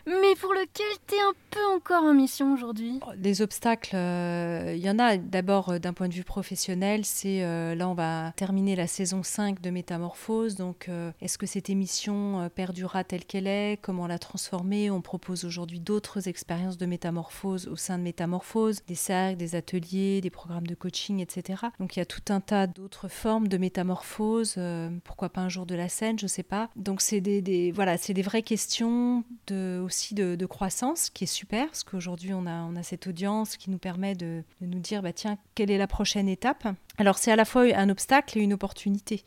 mais 0.07 0.35
pour 0.39 0.53
lequel 0.53 0.85
tu 1.07 1.15
es 1.15 1.19
un 1.19 1.33
peu 1.51 1.65
encore 1.75 2.03
en 2.03 2.13
mission 2.13 2.53
aujourd'hui. 2.53 2.99
Les 3.17 3.41
obstacles, 3.41 3.91
il 3.93 3.97
euh, 3.97 4.75
y 4.75 4.89
en 4.89 4.99
a. 4.99 5.17
D'abord 5.17 5.69
euh, 5.69 5.79
d'un 5.79 5.93
point 5.93 6.07
de 6.07 6.13
vue 6.13 6.23
professionnel, 6.23 7.05
c'est 7.05 7.43
euh, 7.43 7.75
là 7.75 7.87
on 7.87 7.93
va 7.93 8.33
terminer 8.35 8.75
la 8.75 8.87
saison 8.87 9.23
5 9.23 9.61
de 9.61 9.69
Métamorphose, 9.69 10.55
donc 10.55 10.89
est-ce 11.21 11.37
que 11.37 11.45
cette 11.45 11.69
émission 11.69 12.49
perdurera 12.53 13.03
telle 13.03 13.25
qu'elle 13.25 13.47
est? 13.47 13.79
Comment 13.81 14.07
la 14.07 14.19
transformer? 14.19 14.91
On 14.91 15.01
propose 15.01 15.45
aujourd'hui 15.45 15.79
d'autres 15.79 16.27
expériences 16.27 16.77
de 16.77 16.85
métamorphose 16.85 17.67
au 17.67 17.75
sein 17.75 17.97
de 17.97 18.03
Métamorphose, 18.03 18.83
des 18.87 18.95
cercles, 18.95 19.37
des 19.37 19.55
ateliers, 19.55 20.21
des 20.21 20.29
programmes 20.29 20.67
de 20.67 20.75
coaching, 20.75 21.19
etc. 21.19 21.63
Donc 21.79 21.95
il 21.95 21.99
y 21.99 22.01
a 22.01 22.05
tout 22.05 22.21
un 22.29 22.41
tas 22.41 22.67
d'autres 22.67 23.07
formes 23.07 23.47
de 23.47 23.57
métamorphose, 23.57 24.59
pourquoi 25.03 25.29
pas 25.29 25.41
un 25.41 25.49
jour 25.49 25.65
de 25.65 25.75
la 25.75 25.89
scène, 25.89 26.19
je 26.19 26.27
sais 26.27 26.43
pas 26.43 26.54
donc 26.75 27.01
c'est 27.01 27.21
des, 27.21 27.71
voilà, 27.71 27.97
c'est 27.97 28.13
des 28.13 28.21
vraies 28.21 28.41
questions 28.41 29.23
aussi 29.51 30.15
de, 30.15 30.45
croissance 30.45 31.09
qui 31.09 31.23
est 31.23 31.27
super 31.27 31.65
parce 31.65 31.83
qu'aujourd'hui 31.83 32.33
on 32.33 32.45
a, 32.45 32.61
on 32.63 32.75
a 32.75 32.83
cette 32.83 33.07
audience 33.07 33.57
qui 33.57 33.71
nous 33.71 33.79
permet 33.79 34.13
de, 34.13 34.43
nous 34.61 34.79
dire 34.79 35.01
bah 35.01 35.11
tiens 35.11 35.37
quelle 35.55 35.71
est 35.71 35.77
la 35.77 35.87
prochaine 35.87 36.29
étape? 36.29 36.67
Alors 36.97 37.17
c'est 37.17 37.31
à 37.31 37.35
la 37.35 37.45
fois 37.45 37.63
un 37.75 37.89
obstacle 37.89 38.37
et 38.37 38.41
une 38.41 38.53
opportunité. 38.53 39.23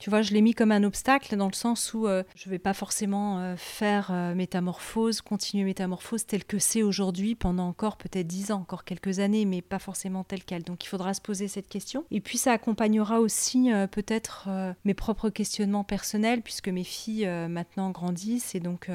Tu 0.00 0.08
vois, 0.08 0.22
je 0.22 0.32
l'ai 0.32 0.40
mis 0.40 0.54
comme 0.54 0.72
un 0.72 0.82
obstacle 0.82 1.36
dans 1.36 1.46
le 1.46 1.52
sens 1.52 1.92
où 1.92 2.06
euh, 2.06 2.22
je 2.34 2.48
ne 2.48 2.50
vais 2.52 2.58
pas 2.58 2.72
forcément 2.72 3.38
euh, 3.38 3.54
faire 3.58 4.08
euh, 4.10 4.34
métamorphose, 4.34 5.20
continuer 5.20 5.64
métamorphose 5.64 6.24
telle 6.24 6.44
que 6.44 6.58
c'est 6.58 6.82
aujourd'hui 6.82 7.34
pendant 7.34 7.68
encore 7.68 7.98
peut-être 7.98 8.26
dix 8.26 8.50
ans, 8.50 8.60
encore 8.60 8.84
quelques 8.84 9.18
années, 9.18 9.44
mais 9.44 9.60
pas 9.60 9.78
forcément 9.78 10.24
telle 10.24 10.42
qu'elle. 10.42 10.62
Donc 10.62 10.84
il 10.84 10.88
faudra 10.88 11.12
se 11.12 11.20
poser 11.20 11.48
cette 11.48 11.68
question. 11.68 12.06
Et 12.10 12.22
puis 12.22 12.38
ça 12.38 12.52
accompagnera 12.52 13.20
aussi 13.20 13.70
peut-être 13.90 14.48
mes 14.86 14.94
propres 14.94 15.28
questionnements 15.28 15.84
personnels, 15.84 16.40
puisque 16.40 16.68
mes 16.70 16.84
filles 16.84 17.26
maintenant 17.48 17.90
grandissent 17.90 18.54
et 18.54 18.60
donc 18.60 18.90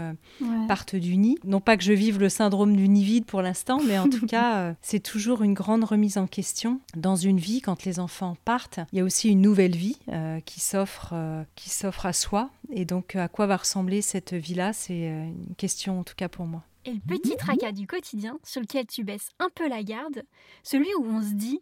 partent 0.68 0.96
du 0.96 1.18
nid. 1.18 1.38
Non 1.44 1.62
pas 1.62 1.78
que 1.78 1.84
je 1.84 1.94
vive 1.94 2.20
le 2.20 2.30
syndrome 2.30 2.76
du 2.76 2.88
nid 2.88 3.04
vide 3.04 3.26
pour 3.26 3.42
l'instant, 3.42 3.80
mais 3.86 3.98
en 3.98 4.10
tout 4.10 4.26
cas, 4.28 4.76
c'est 4.82 5.00
toujours 5.00 5.42
une 5.42 5.54
grande 5.54 5.84
remise 5.84 6.18
en 6.18 6.28
question 6.28 6.80
dans 6.96 7.16
une 7.16 7.40
vie 7.40 7.62
quand 7.62 7.84
les 7.84 8.00
enfants 8.00 8.38
partent. 8.46 8.80
Il 8.92 9.00
y 9.00 9.02
a 9.02 9.04
aussi 9.04 9.30
une 9.30 9.42
nouvelle 9.42 9.76
vie 9.76 9.98
qui 10.46 10.60
s'offre 10.60 11.16
euh, 11.26 11.44
qui 11.56 11.70
s'offre 11.70 12.06
à 12.06 12.14
soi. 12.14 12.50
Et 12.72 12.86
donc, 12.86 13.16
à 13.16 13.28
quoi 13.28 13.46
va 13.48 13.58
ressembler 13.58 14.02
cette 14.02 14.34
vie-là 14.34 14.74
C'est 14.74 15.10
euh, 15.10 15.26
une 15.26 15.56
question, 15.56 16.00
en 16.00 16.04
tout 16.04 16.16
cas 16.16 16.30
pour 16.30 16.46
moi. 16.46 16.64
Et 16.86 16.92
le 16.92 17.00
petit 17.00 17.36
tracas 17.36 17.72
du 17.72 17.88
quotidien 17.88 18.38
sur 18.44 18.62
lequel 18.62 18.86
tu 18.86 19.04
baisses 19.04 19.32
un 19.40 19.50
peu 19.54 19.68
la 19.68 19.82
garde, 19.84 20.24
celui 20.64 20.90
où 21.00 21.06
on 21.06 21.22
se 21.22 21.34
dit 21.34 21.62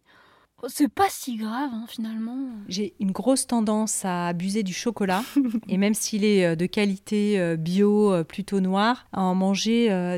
c'est 0.67 0.87
pas 0.87 1.09
si 1.09 1.35
grave 1.35 1.69
hein, 1.73 1.85
finalement. 1.87 2.37
J'ai 2.67 2.93
une 2.99 3.11
grosse 3.11 3.47
tendance 3.47 4.05
à 4.05 4.27
abuser 4.27 4.63
du 4.63 4.73
chocolat 4.73 5.23
et 5.67 5.77
même 5.77 5.93
s'il 5.93 6.23
est 6.23 6.45
euh, 6.45 6.55
de 6.55 6.65
qualité 6.65 7.39
euh, 7.39 7.55
bio, 7.55 8.13
euh, 8.13 8.23
plutôt 8.23 8.59
noir, 8.59 9.05
à 9.11 9.21
en 9.21 9.35
manger 9.35 9.63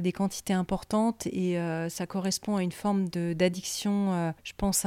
des 0.01 0.11
quantités 0.11 0.53
importantes 0.53 1.27
et 1.27 1.57
ça 1.89 2.05
correspond 2.05 2.55
à 2.57 2.63
une 2.63 2.71
forme 2.71 3.07
d'addiction, 3.09 4.33
je 4.43 4.53
pense, 4.57 4.85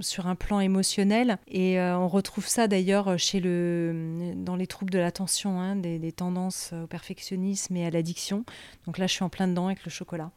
sur 0.00 0.26
un 0.26 0.34
plan 0.34 0.60
émotionnel. 0.60 1.38
Et 1.48 1.80
on 1.80 2.08
retrouve 2.08 2.46
ça 2.46 2.68
d'ailleurs 2.68 3.18
chez 3.18 3.40
le, 3.40 4.32
dans 4.36 4.56
les 4.56 4.66
troubles 4.66 4.90
de 4.90 4.98
l'attention, 4.98 5.60
hein, 5.60 5.76
des, 5.76 5.98
des 5.98 6.12
tendances 6.12 6.72
au 6.72 6.86
perfectionnisme 6.86 7.76
et 7.76 7.86
à 7.86 7.90
l'addiction. 7.90 8.44
Donc 8.86 8.98
là, 8.98 9.06
je 9.06 9.14
suis 9.14 9.24
en 9.24 9.28
plein 9.28 9.48
dedans 9.48 9.66
avec 9.66 9.84
le 9.84 9.90
chocolat. 9.90 10.30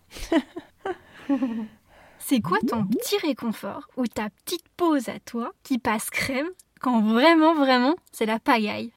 C'est 2.24 2.40
quoi 2.40 2.60
ton 2.68 2.86
petit 2.86 3.18
réconfort 3.18 3.88
ou 3.98 4.08
ta 4.08 4.30
petite 4.30 4.68
pause 4.78 5.10
à 5.10 5.20
toi 5.20 5.52
qui 5.64 5.78
passe 5.78 6.10
crème 6.10 6.48
quand 6.80 7.02
vraiment, 7.02 7.54
vraiment, 7.54 7.96
c'est 8.12 8.26
la 8.26 8.40
pagaille? 8.40 8.92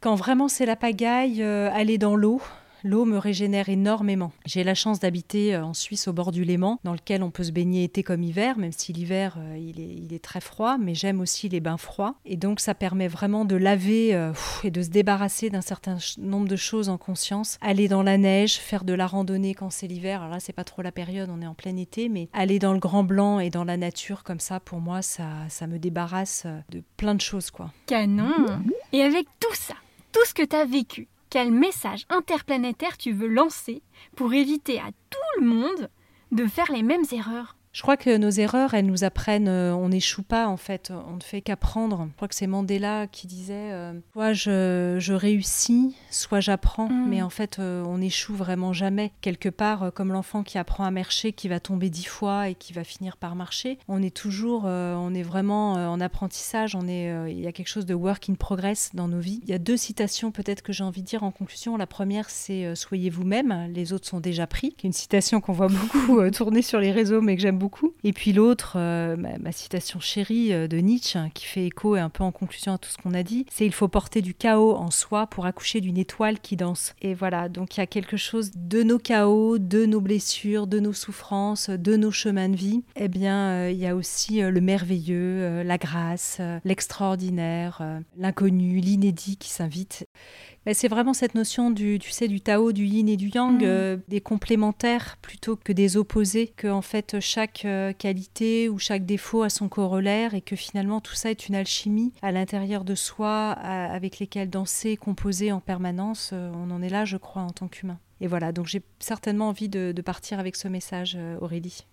Quand 0.00 0.14
vraiment 0.14 0.48
c'est 0.48 0.64
la 0.64 0.76
pagaille, 0.76 1.42
euh, 1.42 1.70
aller 1.72 1.98
dans 1.98 2.16
l'eau, 2.16 2.40
L'eau 2.84 3.04
me 3.04 3.18
régénère 3.18 3.68
énormément. 3.68 4.32
J'ai 4.46 4.62
la 4.62 4.74
chance 4.74 5.00
d'habiter 5.00 5.54
euh, 5.54 5.64
en 5.64 5.74
Suisse 5.74 6.06
au 6.06 6.12
bord 6.12 6.30
du 6.30 6.44
Léman, 6.44 6.78
dans 6.84 6.92
lequel 6.92 7.22
on 7.22 7.30
peut 7.30 7.44
se 7.44 7.50
baigner 7.50 7.84
été 7.84 8.02
comme 8.02 8.22
hiver, 8.22 8.56
même 8.58 8.72
si 8.72 8.92
l'hiver 8.92 9.36
euh, 9.38 9.56
il, 9.56 10.12
est, 10.14 10.22
très 10.22 10.40
froid, 10.40 10.78
mais 10.78 10.94
j'aime 10.94 11.20
aussi 11.20 11.48
les 11.48 11.60
bains 11.60 11.76
froids. 11.76 12.14
Et 12.24 12.36
donc 12.36 12.60
ça 12.60 12.74
permet 12.74 13.08
vraiment 13.08 13.44
de 13.44 13.56
laver 13.56 14.14
euh, 14.14 14.32
et 14.64 14.70
de 14.70 14.82
se 14.82 14.88
débarrasser 14.88 15.50
d'un 15.50 15.60
certain 15.60 15.98
nombre 16.18 16.48
de 16.48 16.56
choses 16.56 16.88
en 16.88 16.98
conscience. 16.98 17.58
Aller 17.60 17.88
dans 17.88 18.02
la 18.02 18.18
neige, 18.18 18.56
faire 18.56 18.84
de 18.84 18.92
la 18.92 19.06
randonnée 19.06 19.54
quand 19.54 19.70
c'est 19.70 19.86
l'hiver, 19.86 20.20
alors 20.22 20.34
là 20.34 20.40
c'est 20.40 20.52
pas 20.52 20.64
trop 20.64 20.82
la 20.82 20.92
période, 20.92 21.30
on 21.32 21.42
est 21.42 21.46
en 21.46 21.54
plein 21.54 21.76
été, 21.76 22.08
mais 22.08 22.28
aller 22.32 22.58
dans 22.58 22.72
le 22.72 22.78
grand 22.78 23.02
blanc 23.02 23.40
et 23.40 23.50
dans 23.50 23.64
la 23.64 23.76
nature 23.76 24.22
comme 24.22 24.40
ça, 24.40 24.60
pour 24.60 24.80
moi, 24.80 25.02
ça, 25.02 25.28
ça 25.48 25.66
me 25.66 25.78
débarrasse 25.78 26.46
de 26.70 26.82
plein 26.96 27.14
de 27.14 27.20
choses 27.20 27.50
quoi. 27.50 27.72
Canon 27.86 28.46
Et 28.92 29.02
avec 29.02 29.26
tout 29.40 29.54
ça, 29.54 29.74
tout 30.12 30.24
ce 30.26 30.34
que 30.34 30.44
tu 30.44 30.56
as 30.56 30.64
vécu, 30.64 31.08
quel 31.30 31.52
message 31.52 32.06
interplanétaire 32.08 32.96
tu 32.96 33.12
veux 33.12 33.28
lancer 33.28 33.82
pour 34.16 34.32
éviter 34.32 34.78
à 34.78 34.90
tout 35.10 35.40
le 35.40 35.46
monde 35.46 35.90
de 36.32 36.46
faire 36.46 36.70
les 36.72 36.82
mêmes 36.82 37.04
erreurs 37.12 37.56
je 37.78 37.82
crois 37.82 37.96
que 37.96 38.16
nos 38.16 38.30
erreurs, 38.30 38.74
elles 38.74 38.86
nous 38.86 39.04
apprennent, 39.04 39.46
euh, 39.46 39.72
on 39.72 39.90
n'échoue 39.90 40.24
pas 40.24 40.48
en 40.48 40.56
fait, 40.56 40.90
on 40.90 41.14
ne 41.14 41.22
fait 41.22 41.42
qu'apprendre. 41.42 42.08
Je 42.10 42.16
crois 42.16 42.26
que 42.26 42.34
c'est 42.34 42.48
Mandela 42.48 43.06
qui 43.06 43.28
disait, 43.28 43.70
euh, 43.70 43.92
soit 44.12 44.32
je, 44.32 45.12
réussis, 45.12 45.94
soit 46.10 46.40
j'apprends, 46.40 46.88
mm. 46.88 47.08
mais 47.08 47.22
en 47.22 47.30
fait 47.30 47.60
euh, 47.60 47.84
on 47.84 47.98
n'échoue 47.98 48.34
vraiment 48.34 48.72
jamais. 48.72 49.12
Quelque 49.20 49.48
part, 49.48 49.92
comme 49.94 50.12
l'enfant 50.12 50.42
qui 50.42 50.58
apprend 50.58 50.82
à 50.82 50.90
marcher, 50.90 51.32
qui 51.32 51.46
va 51.46 51.60
tomber 51.60 51.88
dix 51.88 52.06
fois 52.06 52.48
et 52.48 52.56
qui 52.56 52.72
va 52.72 52.82
finir 52.82 53.16
par 53.16 53.36
marcher, 53.36 53.78
on 53.86 54.02
est 54.02 54.14
toujours, 54.14 54.64
on 54.64 55.14
est 55.14 55.22
vraiment 55.22 55.74
en 55.74 56.00
apprentissage, 56.00 56.74
on 56.74 56.88
est, 56.88 57.30
il 57.30 57.38
y 57.38 57.46
a 57.46 57.52
quelque 57.52 57.68
chose 57.68 57.86
de 57.86 57.94
work 57.94 58.28
in 58.28 58.34
progress 58.34 58.90
dans 58.92 59.06
nos 59.06 59.20
vies. 59.20 59.38
Il 59.44 59.50
y 59.50 59.54
a 59.54 59.58
deux 59.58 59.76
citations 59.76 60.32
peut-être 60.32 60.62
que 60.62 60.72
j'ai 60.72 60.82
envie 60.82 61.02
de 61.02 61.06
dire 61.06 61.22
en 61.22 61.30
conclusion. 61.30 61.76
La 61.76 61.86
première, 61.86 62.28
c'est 62.28 62.74
Soyez 62.74 63.08
vous-même, 63.08 63.68
les 63.72 63.92
autres 63.92 64.08
sont 64.08 64.18
déjà 64.18 64.48
pris, 64.48 64.72
qui 64.72 64.88
est 64.88 64.88
une 64.88 64.92
citation 64.92 65.40
qu'on 65.40 65.52
voit 65.52 65.68
beaucoup 65.68 66.28
tourner 66.32 66.62
sur 66.62 66.80
les 66.80 66.90
réseaux, 66.90 67.20
mais 67.20 67.36
que 67.36 67.42
j'aime 67.42 67.56
beaucoup 67.56 67.67
et 68.04 68.12
puis 68.12 68.32
l'autre, 68.32 68.74
euh, 68.76 69.16
ma, 69.16 69.52
citation 69.52 70.00
chérie 70.00 70.52
euh, 70.52 70.68
de 70.68 70.78
Nietzsche, 70.78 71.18
qui 71.34 71.46
fait 71.46 71.66
écho 71.66 71.96
et 71.96 72.00
un 72.00 72.10
peu 72.10 72.24
en 72.24 72.32
conclusion 72.32 72.74
à 72.74 72.78
tout 72.78 72.90
ce 72.90 72.98
qu'on 72.98 73.14
a 73.14 73.22
dit, 73.22 73.46
c'est 73.50 73.66
il 73.66 73.72
faut 73.72 73.88
porter 73.88 74.22
du 74.22 74.34
chaos 74.34 74.76
en 74.76 74.90
soi 74.90 75.26
pour 75.26 75.46
accoucher 75.46 75.80
d'une 75.80 75.98
étoile 75.98 76.38
qui 76.38 76.56
danse. 76.56 76.94
Et 77.02 77.14
voilà, 77.14 77.48
donc 77.48 77.76
il 77.76 77.80
y 77.80 77.82
a 77.82 77.86
quelque 77.86 78.16
chose 78.16 78.50
de 78.54 78.82
nos 78.82 78.98
chaos, 78.98 79.58
de 79.58 79.86
nos 79.86 80.00
blessures, 80.00 80.66
de 80.66 80.80
nos 80.80 80.92
souffrances, 80.92 81.70
de 81.70 81.96
nos 81.96 82.10
chemins 82.10 82.48
de 82.48 82.56
vie. 82.56 82.82
Eh 82.96 83.08
bien, 83.08 83.50
euh, 83.50 83.70
il 83.70 83.78
y 83.78 83.86
a 83.86 83.96
aussi 83.96 84.40
le 84.40 84.60
merveilleux, 84.60 85.62
la 85.62 85.78
grâce, 85.78 86.40
l'extraordinaire, 86.64 87.82
l'inconnu, 88.16 88.78
l'inédit 88.78 89.36
qui 89.36 89.50
s'invite 89.50 90.06
c'est 90.72 90.88
vraiment 90.88 91.14
cette 91.14 91.34
notion 91.34 91.70
du, 91.70 91.98
tu 91.98 92.10
sais, 92.10 92.28
du 92.28 92.40
Tao, 92.40 92.72
du 92.72 92.84
Yin 92.84 93.08
et 93.08 93.16
du 93.16 93.28
Yang, 93.28 93.62
mm. 93.62 93.64
euh, 93.64 93.96
des 94.08 94.20
complémentaires 94.20 95.16
plutôt 95.22 95.56
que 95.56 95.72
des 95.72 95.96
opposés, 95.96 96.48
que 96.56 96.68
en 96.68 96.82
fait 96.82 97.20
chaque 97.20 97.64
euh, 97.64 97.92
qualité 97.92 98.68
ou 98.68 98.78
chaque 98.78 99.06
défaut 99.06 99.42
a 99.42 99.50
son 99.50 99.68
corollaire 99.68 100.34
et 100.34 100.40
que 100.40 100.56
finalement 100.56 101.00
tout 101.00 101.14
ça 101.14 101.30
est 101.30 101.48
une 101.48 101.54
alchimie 101.54 102.12
à 102.22 102.32
l'intérieur 102.32 102.84
de 102.84 102.94
soi 102.94 103.50
avec 103.50 104.18
lesquelles 104.18 104.50
danser, 104.50 104.96
composer 104.96 105.52
en 105.52 105.60
permanence. 105.60 106.30
Euh, 106.32 106.50
on 106.54 106.70
en 106.70 106.82
est 106.82 106.88
là, 106.88 107.04
je 107.04 107.16
crois, 107.16 107.42
en 107.42 107.50
tant 107.50 107.68
qu'humain. 107.68 107.98
Et 108.20 108.26
voilà, 108.26 108.52
donc 108.52 108.66
j'ai 108.66 108.82
certainement 108.98 109.48
envie 109.48 109.68
de, 109.68 109.94
partir 110.04 110.38
avec 110.38 110.56
ce 110.56 110.66
message, 110.68 111.16
Aurélie. 111.40 111.86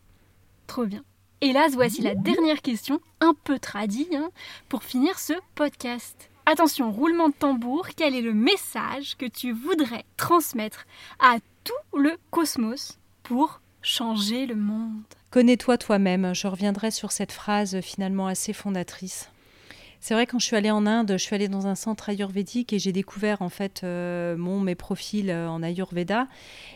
Trop 0.68 0.86
bien. 0.86 1.04
Hélas, 1.42 1.74
voici 1.74 2.02
la 2.02 2.16
dernière 2.16 2.62
question, 2.62 3.00
un 3.20 3.36
peu 3.44 3.60
tradie, 3.60 4.08
hein, 4.14 4.32
pour 4.70 4.84
finir 4.84 5.20
ce 5.20 5.34
podcast. 5.54 6.32
Attention, 6.48 6.92
roulement 6.92 7.30
de 7.30 7.34
tambour, 7.34 7.88
quel 7.98 8.14
est 8.14 8.22
le 8.22 8.34
message 8.34 9.18
que 9.18 9.26
tu 9.26 9.52
voudrais 9.52 10.06
transmettre 10.16 10.86
à 11.20 11.38
tout 11.64 11.98
le 11.98 12.18
cosmos 12.30 13.00
pour 13.24 13.62
changer 13.82 14.46
le 14.46 14.56
monde? 14.56 15.02
Connais-toi 15.32 15.80
toi-même. 15.80 16.36
Je 16.36 16.46
reviendrai 16.46 16.92
sur 16.92 17.12
cette 17.12 17.32
phrase 17.32 17.82
finalement 17.82 18.28
assez 18.28 18.54
fondatrice. 18.54 19.30
C'est 20.06 20.14
vrai 20.14 20.28
quand 20.28 20.38
je 20.38 20.46
suis 20.46 20.56
allée 20.56 20.70
en 20.70 20.86
Inde, 20.86 21.14
je 21.14 21.18
suis 21.18 21.34
allée 21.34 21.48
dans 21.48 21.66
un 21.66 21.74
centre 21.74 22.10
ayurvédique 22.10 22.74
et 22.74 22.78
j'ai 22.78 22.92
découvert 22.92 23.42
en 23.42 23.50
fait 23.50 23.82
euh, 23.84 24.38
mon 24.38 24.60
mes 24.60 24.76
profils 24.76 25.32
euh, 25.32 25.50
en 25.50 25.64
ayurveda 25.64 26.28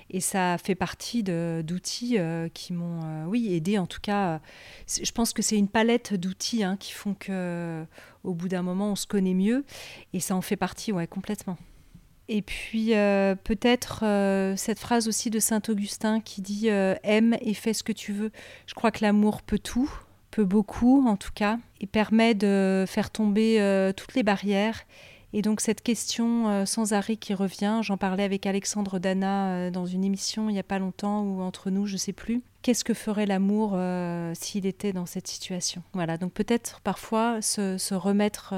et 0.10 0.20
ça 0.20 0.58
fait 0.58 0.74
partie 0.74 1.22
d'outils 1.22 2.18
euh, 2.18 2.50
qui 2.52 2.74
m'ont 2.74 3.28
oui 3.28 3.54
aidé 3.54 3.78
en 3.78 3.86
tout 3.86 4.02
cas. 4.02 4.42
je 4.88 5.12
pense 5.12 5.34
que 5.34 5.44
c'est 5.44 5.58
une 5.58 5.68
palette 5.68 6.16
d'outils 6.16 6.64
hein, 6.64 6.76
qui 6.76 6.92
font 6.92 7.14
que 7.14 7.86
au 8.24 8.34
bout 8.34 8.48
d'un 8.48 8.64
moment 8.64 8.94
on 8.94 8.96
se 8.96 9.06
connaît 9.06 9.36
mieux 9.36 9.64
et 10.14 10.20
ça 10.20 10.36
en 10.36 10.42
fait 10.42 10.58
partie 10.58 10.92
ouais 10.92 11.06
complètement. 11.06 11.60
Et 12.30 12.42
puis 12.42 12.94
peut-être 13.44 14.00
cette 14.58 14.80
phrase 14.80 15.08
aussi 15.08 15.30
de 15.30 15.38
Saint 15.38 15.62
Augustin 15.70 16.20
qui 16.20 16.42
dit 16.42 16.70
aime 16.70 17.38
et 17.42 17.54
fais 17.54 17.74
ce 17.74 17.84
que 17.84 17.94
tu 17.94 18.12
veux. 18.12 18.32
Je 18.66 18.74
crois 18.74 18.90
que 18.90 19.04
l'amour 19.04 19.44
peut 19.44 19.60
tout 19.60 19.92
beaucoup 20.44 21.08
en 21.08 21.16
tout 21.16 21.32
cas 21.34 21.60
et 21.82 21.88
permet 21.88 22.34
de 22.34 22.86
faire 22.88 23.10
tomber 23.10 23.60
euh, 23.60 23.92
toutes 23.94 24.14
les 24.16 24.24
barrières. 24.24 24.82
Et 25.32 25.42
donc 25.42 25.62
cette 25.62 25.82
question 25.82 26.50
euh, 26.50 26.66
sans 26.66 26.94
arrêt 26.94 27.16
qui 27.16 27.34
revient, 27.34 27.82
j'en 27.84 27.98
parlais 27.98 28.24
avec 28.24 28.46
Alexandre 28.46 28.98
Dana 28.98 29.52
euh, 29.52 29.72
dans 29.72 29.86
une 29.86 30.04
émission 30.04 30.50
il 30.50 30.54
n'y 30.54 30.60
a 30.60 30.64
pas 30.64 30.80
longtemps 30.80 31.22
ou 31.22 31.42
entre 31.42 31.70
nous, 31.70 31.86
je 31.86 31.94
ne 31.94 31.98
sais 32.00 32.14
plus. 32.14 32.42
Qu'est-ce 32.62 32.84
que 32.84 32.94
ferait 32.94 33.26
l'amour 33.26 33.78
s'il 34.36 34.66
était 34.66 34.92
dans 34.92 35.06
cette 35.06 35.28
situation? 35.28 35.82
Voilà, 35.94 36.18
donc 36.18 36.34
peut-être 36.34 36.82
parfois 36.82 37.42
se, 37.42 37.94
remettre 37.94 38.54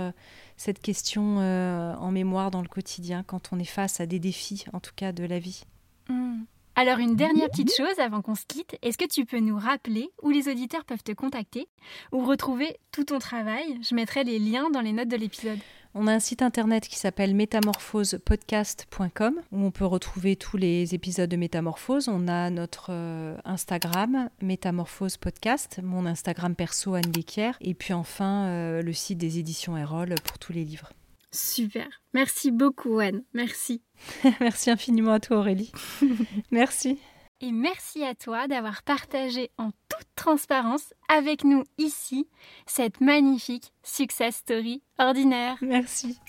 cette 0.57 0.79
question 0.79 1.37
en 1.37 2.11
mémoire 2.11 2.49
dans 2.49 2.63
le 2.63 2.67
quotidien 2.67 3.21
quand 3.21 3.49
on 3.51 3.59
est 3.59 3.63
face 3.63 3.99
à 3.99 4.07
des 4.07 4.17
défis, 4.17 4.65
en 4.73 4.79
tout 4.79 4.93
cas 4.95 5.11
de 5.11 5.23
la 5.23 5.37
vie. 5.37 5.65
Mmh. 6.09 6.45
Alors 6.81 6.97
une 6.97 7.15
dernière 7.15 7.51
petite 7.51 7.75
chose 7.77 7.99
avant 7.99 8.23
qu'on 8.23 8.33
se 8.33 8.47
quitte, 8.47 8.75
est-ce 8.81 8.97
que 8.97 9.05
tu 9.05 9.23
peux 9.23 9.37
nous 9.37 9.55
rappeler 9.55 10.09
où 10.23 10.31
les 10.31 10.47
auditeurs 10.47 10.83
peuvent 10.83 11.03
te 11.03 11.11
contacter 11.11 11.67
ou 12.11 12.25
retrouver 12.25 12.75
tout 12.91 13.03
ton 13.03 13.19
travail? 13.19 13.77
Je 13.87 13.93
mettrai 13.93 14.23
les 14.23 14.39
liens 14.39 14.71
dans 14.71 14.81
les 14.81 14.91
notes 14.91 15.07
de 15.07 15.15
l'épisode. 15.15 15.59
On 15.93 16.07
a 16.07 16.11
un 16.11 16.19
site 16.19 16.41
internet 16.41 16.87
qui 16.87 16.97
s'appelle 16.97 17.35
métamorphosepodcast.com 17.35 19.41
où 19.51 19.63
on 19.63 19.69
peut 19.69 19.85
retrouver 19.85 20.35
tous 20.35 20.57
les 20.57 20.95
épisodes 20.95 21.29
de 21.29 21.37
Métamorphose. 21.37 22.07
On 22.07 22.27
a 22.27 22.49
notre 22.49 22.87
euh, 22.89 23.37
Instagram, 23.45 24.31
Métamorphose 24.41 25.17
Podcast, 25.17 25.81
mon 25.83 26.07
Instagram 26.07 26.55
perso 26.55 26.95
Anne 26.95 27.11
Desquier, 27.11 27.51
et 27.61 27.75
puis 27.75 27.93
enfin 27.93 28.47
euh, 28.47 28.81
le 28.81 28.93
site 28.93 29.19
des 29.19 29.37
éditions 29.37 29.77
Erol 29.77 30.15
pour 30.23 30.39
tous 30.39 30.51
les 30.51 30.65
livres. 30.65 30.89
Super. 31.31 31.87
Merci 32.13 32.51
beaucoup, 32.51 32.99
Anne. 32.99 33.23
Merci. 33.33 33.81
merci 34.39 34.69
infiniment 34.69 35.13
à 35.13 35.19
toi, 35.19 35.37
Aurélie. 35.37 35.71
merci. 36.51 36.99
Et 37.39 37.51
merci 37.51 38.03
à 38.03 38.13
toi 38.13 38.47
d'avoir 38.47 38.83
partagé 38.83 39.49
en 39.57 39.71
toute 39.89 40.07
transparence 40.15 40.93
avec 41.09 41.43
nous 41.43 41.63
ici 41.79 42.27
cette 42.67 43.01
magnifique 43.01 43.73
success 43.81 44.35
story 44.35 44.83
ordinaire. 44.99 45.57
Merci. 45.61 46.19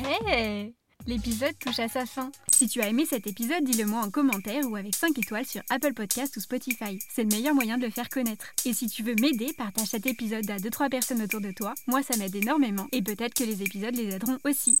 Hey 0.00 0.74
L'épisode 1.08 1.58
touche 1.58 1.78
à 1.78 1.88
sa 1.88 2.04
fin. 2.04 2.30
Si 2.52 2.68
tu 2.68 2.82
as 2.82 2.88
aimé 2.88 3.06
cet 3.08 3.26
épisode, 3.26 3.64
dis-le 3.64 3.86
moi 3.86 4.02
en 4.02 4.10
commentaire 4.10 4.62
ou 4.70 4.76
avec 4.76 4.94
5 4.94 5.18
étoiles 5.18 5.46
sur 5.46 5.62
Apple 5.70 5.94
Podcast 5.94 6.36
ou 6.36 6.40
Spotify. 6.40 6.98
C'est 7.08 7.22
le 7.22 7.30
meilleur 7.30 7.54
moyen 7.54 7.78
de 7.78 7.86
le 7.86 7.90
faire 7.90 8.10
connaître. 8.10 8.48
Et 8.66 8.74
si 8.74 8.88
tu 8.88 9.02
veux 9.02 9.14
m'aider, 9.14 9.54
partage 9.56 9.86
cet 9.86 10.04
épisode 10.04 10.50
à 10.50 10.58
2-3 10.58 10.90
personnes 10.90 11.22
autour 11.22 11.40
de 11.40 11.50
toi. 11.50 11.72
Moi, 11.86 12.02
ça 12.02 12.18
m'aide 12.18 12.36
énormément. 12.36 12.88
Et 12.92 13.00
peut-être 13.00 13.32
que 13.32 13.44
les 13.44 13.62
épisodes 13.62 13.96
les 13.96 14.16
aideront 14.16 14.36
aussi. 14.44 14.80